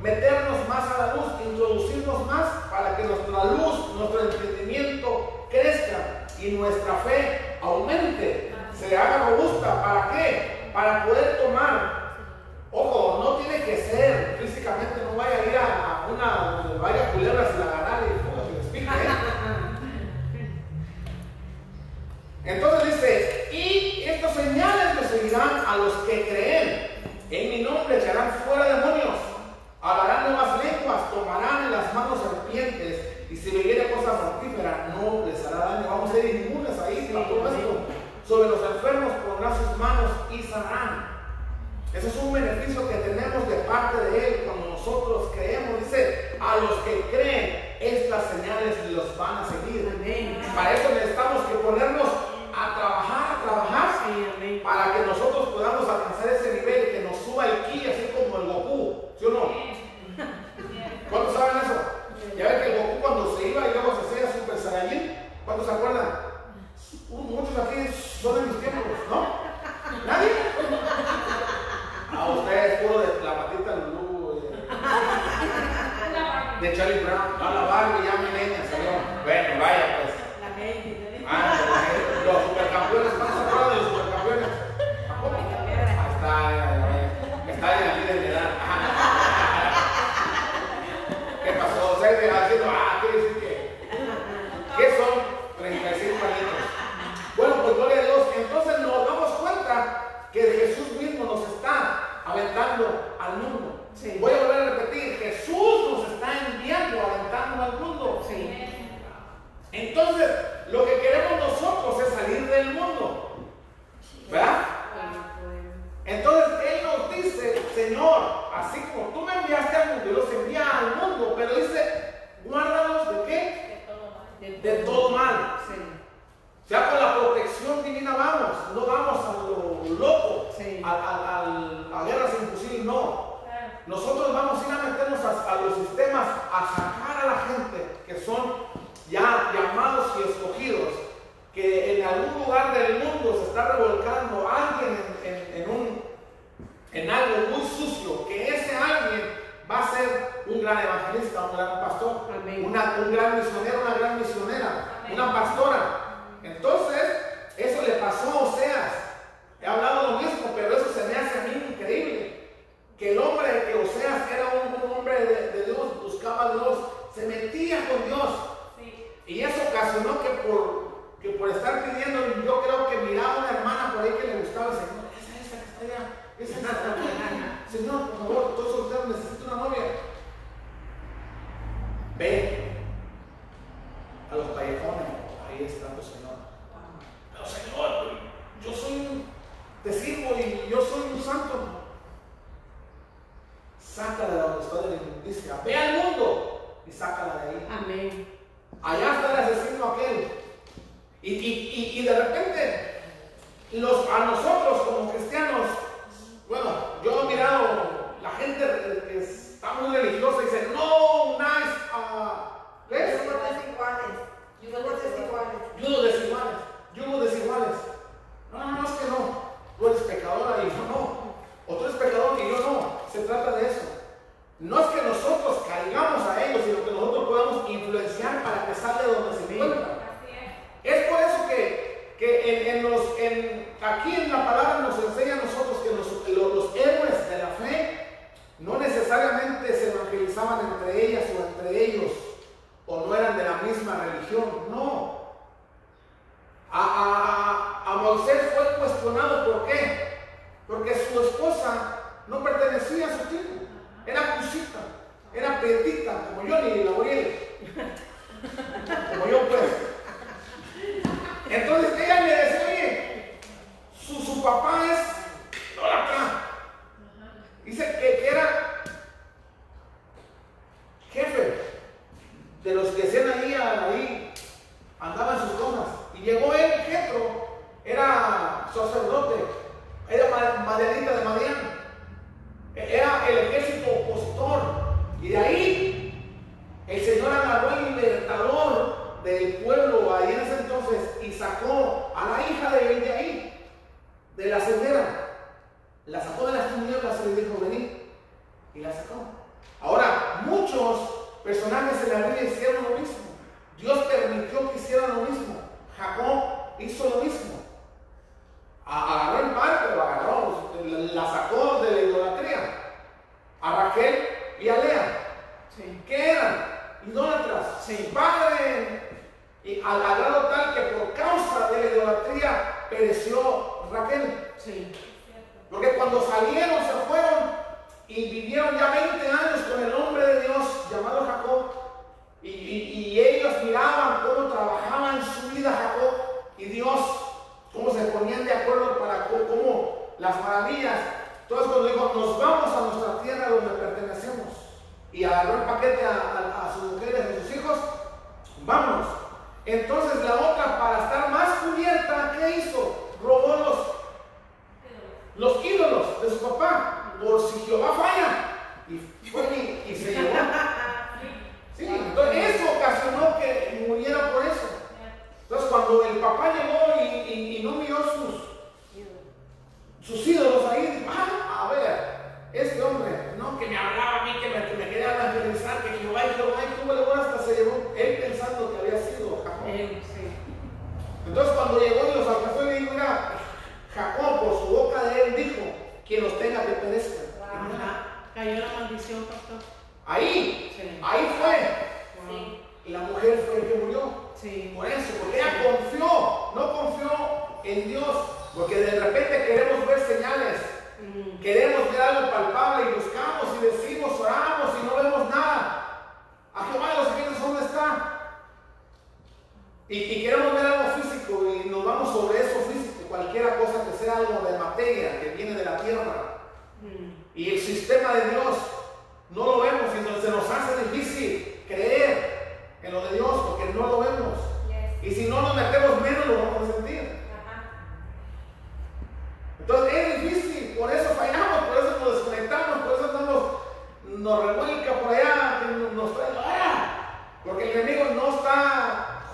meternos 0.00 0.68
más 0.68 0.84
a 0.94 1.06
la 1.06 1.14
luz, 1.14 1.26
introducirnos 1.44 2.26
más 2.26 2.46
para 2.70 2.96
que 2.96 3.04
nuestra 3.04 3.44
luz, 3.44 3.94
nuestro 3.96 4.30
entendimiento 4.30 5.46
crezca 5.50 6.26
y 6.40 6.52
nuestra 6.52 6.94
fe 6.98 7.58
aumente, 7.60 8.54
se 8.78 8.96
haga 8.96 9.30
robusta. 9.30 9.82
¿Para 9.82 10.10
qué? 10.12 10.55
Para 10.76 11.06
poder 11.06 11.38
tomar 11.38 11.96
Ojo, 12.70 13.24
no 13.24 13.36
tiene 13.36 13.64
que 13.64 13.78
ser 13.78 14.36
físicamente, 14.38 15.00
no 15.10 15.16
vaya 15.16 15.38
a 15.38 15.48
ir 15.48 15.56
a 15.56 15.64
a 15.64 16.06
una 16.12 16.60
donde 16.60 16.78
vaya 16.78 17.12
culebras 17.12 17.48
y 17.54 17.58
la 17.58 17.64
agarrar 17.64 18.02
y 18.02 18.78
¿eh? 20.36 20.52
Entonces 22.44 22.94
dice, 22.94 23.48
y 23.52 24.02
estas 24.06 24.34
señales 24.34 25.00
me 25.00 25.08
seguirán 25.08 25.64
a 25.66 25.78
los 25.78 25.94
que 26.06 26.28
creen. 26.28 26.90
En 27.30 27.50
mi 27.50 27.62
nombre 27.62 27.96
echarán 27.96 28.32
fuera 28.46 28.64
demonios, 28.66 29.16
hablarán 29.80 30.30
nuevas 30.30 30.62
lenguas, 30.62 31.10
tomarán 31.10 31.64
en 31.64 31.72
las 31.72 31.94
manos 31.94 32.18
serpientes, 32.20 33.30
y 33.30 33.36
si 33.36 33.50
bebiere 33.50 33.90
cosa 33.92 34.12
mortífera, 34.12 34.94
no 34.94 35.24
les 35.24 35.46
hará 35.46 35.56
daño. 35.56 35.88
Vamos 35.88 36.10
a 36.10 36.12
ser 36.12 36.26
inmunes 36.26 36.78
ahí, 36.80 37.10
para 37.10 37.28
todo 37.28 37.48
esto. 37.48 38.05
Sobre 38.28 38.48
los 38.48 38.60
enfermos 38.60 39.12
pondrán 39.24 39.56
sus 39.56 39.78
manos 39.78 40.10
y 40.30 40.42
sanarán. 40.42 41.06
Ese 41.94 42.08
es 42.08 42.16
un 42.16 42.32
beneficio 42.32 42.88
que 42.88 42.96
tenemos 42.96 43.48
de 43.48 43.56
parte 43.68 43.98
de 43.98 44.18
Él 44.18 44.42
cuando 44.44 44.70
nosotros 44.70 45.30
creemos. 45.32 45.78
Dice, 45.78 46.36
a 46.40 46.56
los 46.56 46.72
que 46.80 47.02
creen, 47.12 47.76
estas 47.78 48.24
señales 48.30 48.90
los 48.90 49.16
van 49.16 49.44
a 49.44 49.46
seguir. 49.46 49.88
Amén. 49.94 50.38
Para 50.56 50.74
eso 50.74 50.88
necesitamos 50.92 51.46
que 51.46 51.54
ponernos 51.54 52.08
a 52.52 52.74
trabajar, 52.74 53.36
a 53.36 53.42
trabajar, 53.44 53.86
Sí, 54.06 54.60
para 54.62 54.92
que 54.92 55.06
nosotros 55.06 55.48
podamos 55.48 55.88
alcanzar 55.88 56.28
ese 56.28 56.54
nivel, 56.60 56.90
que 56.92 57.08
nos 57.08 57.16
suba 57.18 57.46
el 57.46 57.64
ki, 57.64 57.90
así 57.90 58.10
como 58.14 58.42
el 58.42 58.46
Goku, 58.48 59.04
¿sí 59.18 59.26
o 59.26 59.30
no? 59.30 59.40
¿Cuántos 61.10 61.34
saben 61.34 61.56
eso? 61.58 61.80
Ya 62.36 62.48
ven 62.48 62.60
que 62.60 62.72
el 62.72 62.82
Goku 62.82 63.00
cuando 63.02 63.36
se 63.36 63.48
iba 63.48 63.66
y 63.66 63.72
luego 63.72 63.92
se 63.94 64.06
hacía 64.06 64.32
Super 64.32 64.58
Saiyajin, 64.58 65.16
¿cuántos 65.44 65.66
se 65.66 65.72
acuerdan? 65.72 66.26
Muchos 67.08 67.58
aquí 67.58 67.88
son 68.26 68.34
de 68.34 68.40
mis 68.46 68.58
tiempos, 68.60 68.82
¿no? 69.08 69.20
¿Nadie? 70.04 70.30
A 72.12 72.28
ustedes, 72.30 72.80
puro 72.80 72.98
de 73.00 73.06
la 73.24 73.36
patita 73.36 73.76
Lulú, 73.76 74.42
de, 76.60 76.68
de 76.68 76.76
Charlie 76.76 77.04
Brown. 77.04 77.38
No, 77.38 77.54
la 77.54 77.62
Barbie, 77.62 78.04
ya 78.04 78.16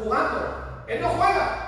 jugando, 0.03 0.85
él 0.87 1.01
no 1.01 1.09
juega, 1.11 1.62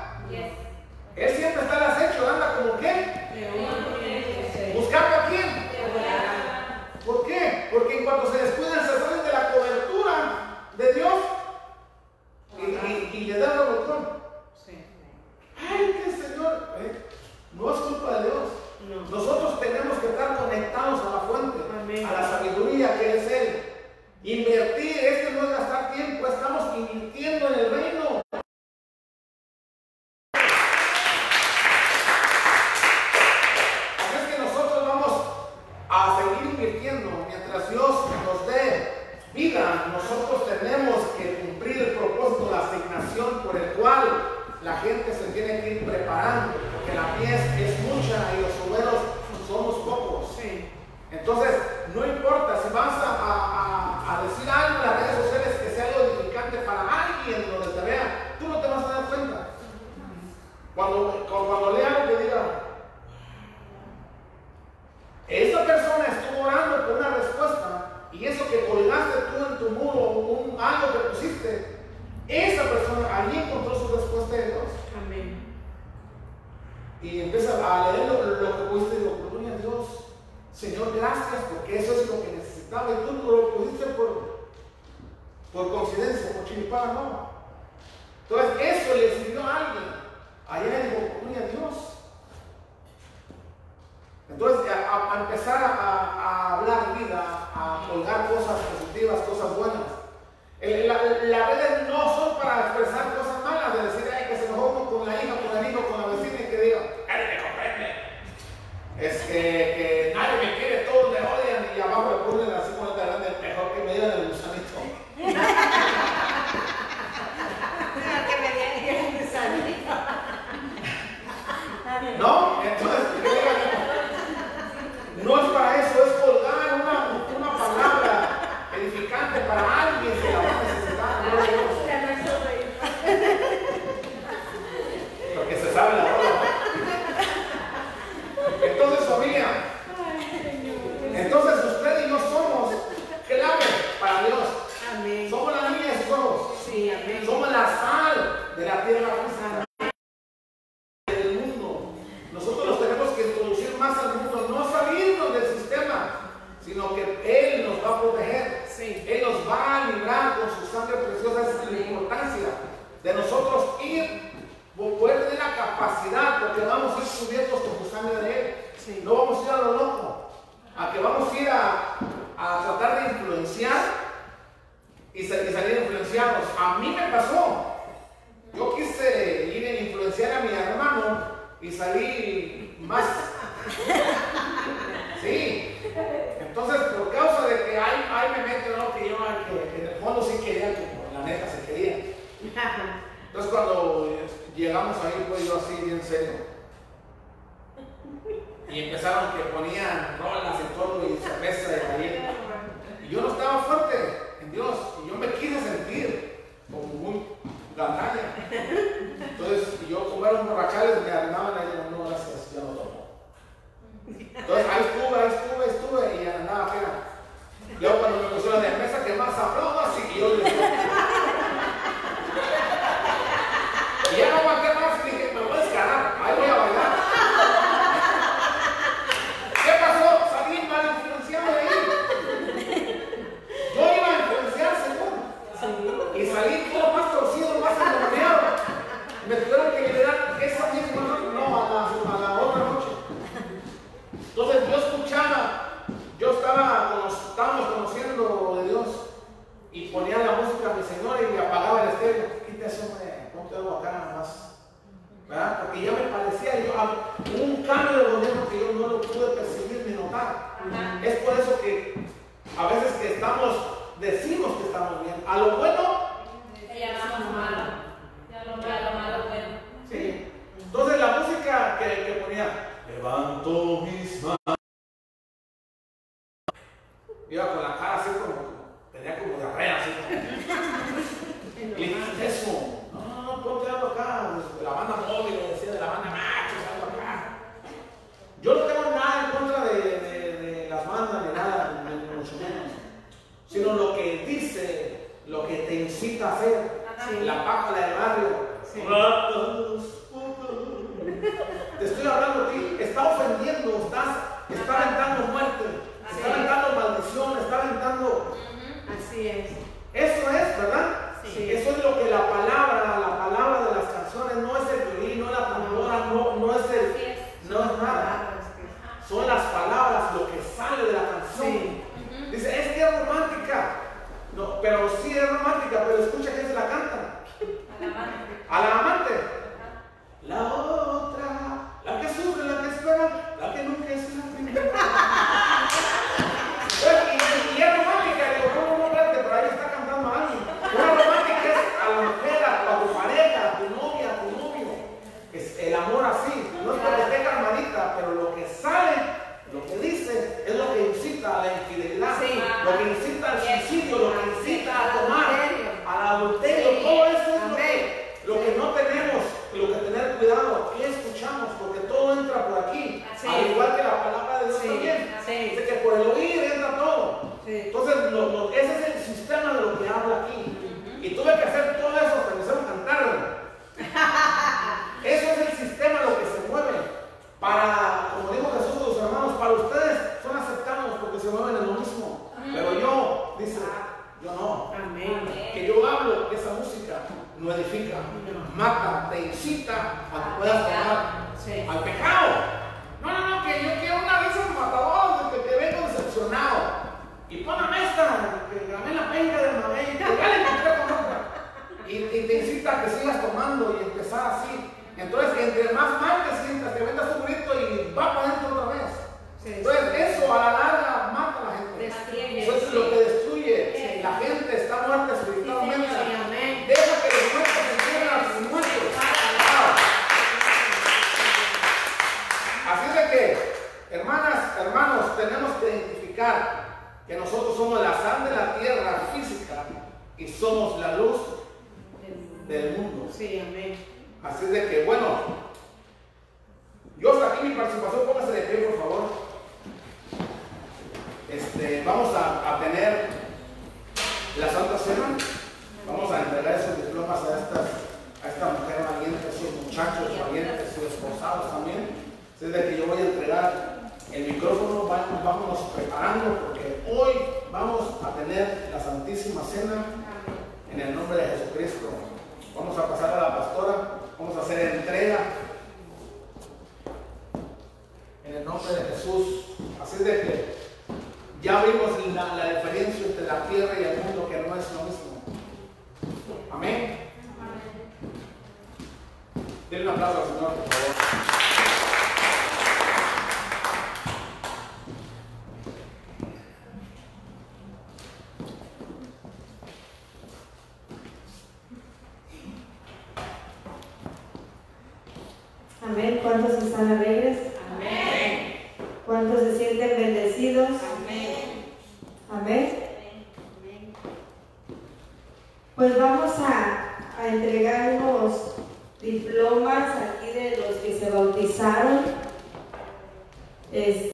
do 342.80 342.88
parede? 342.94 343.33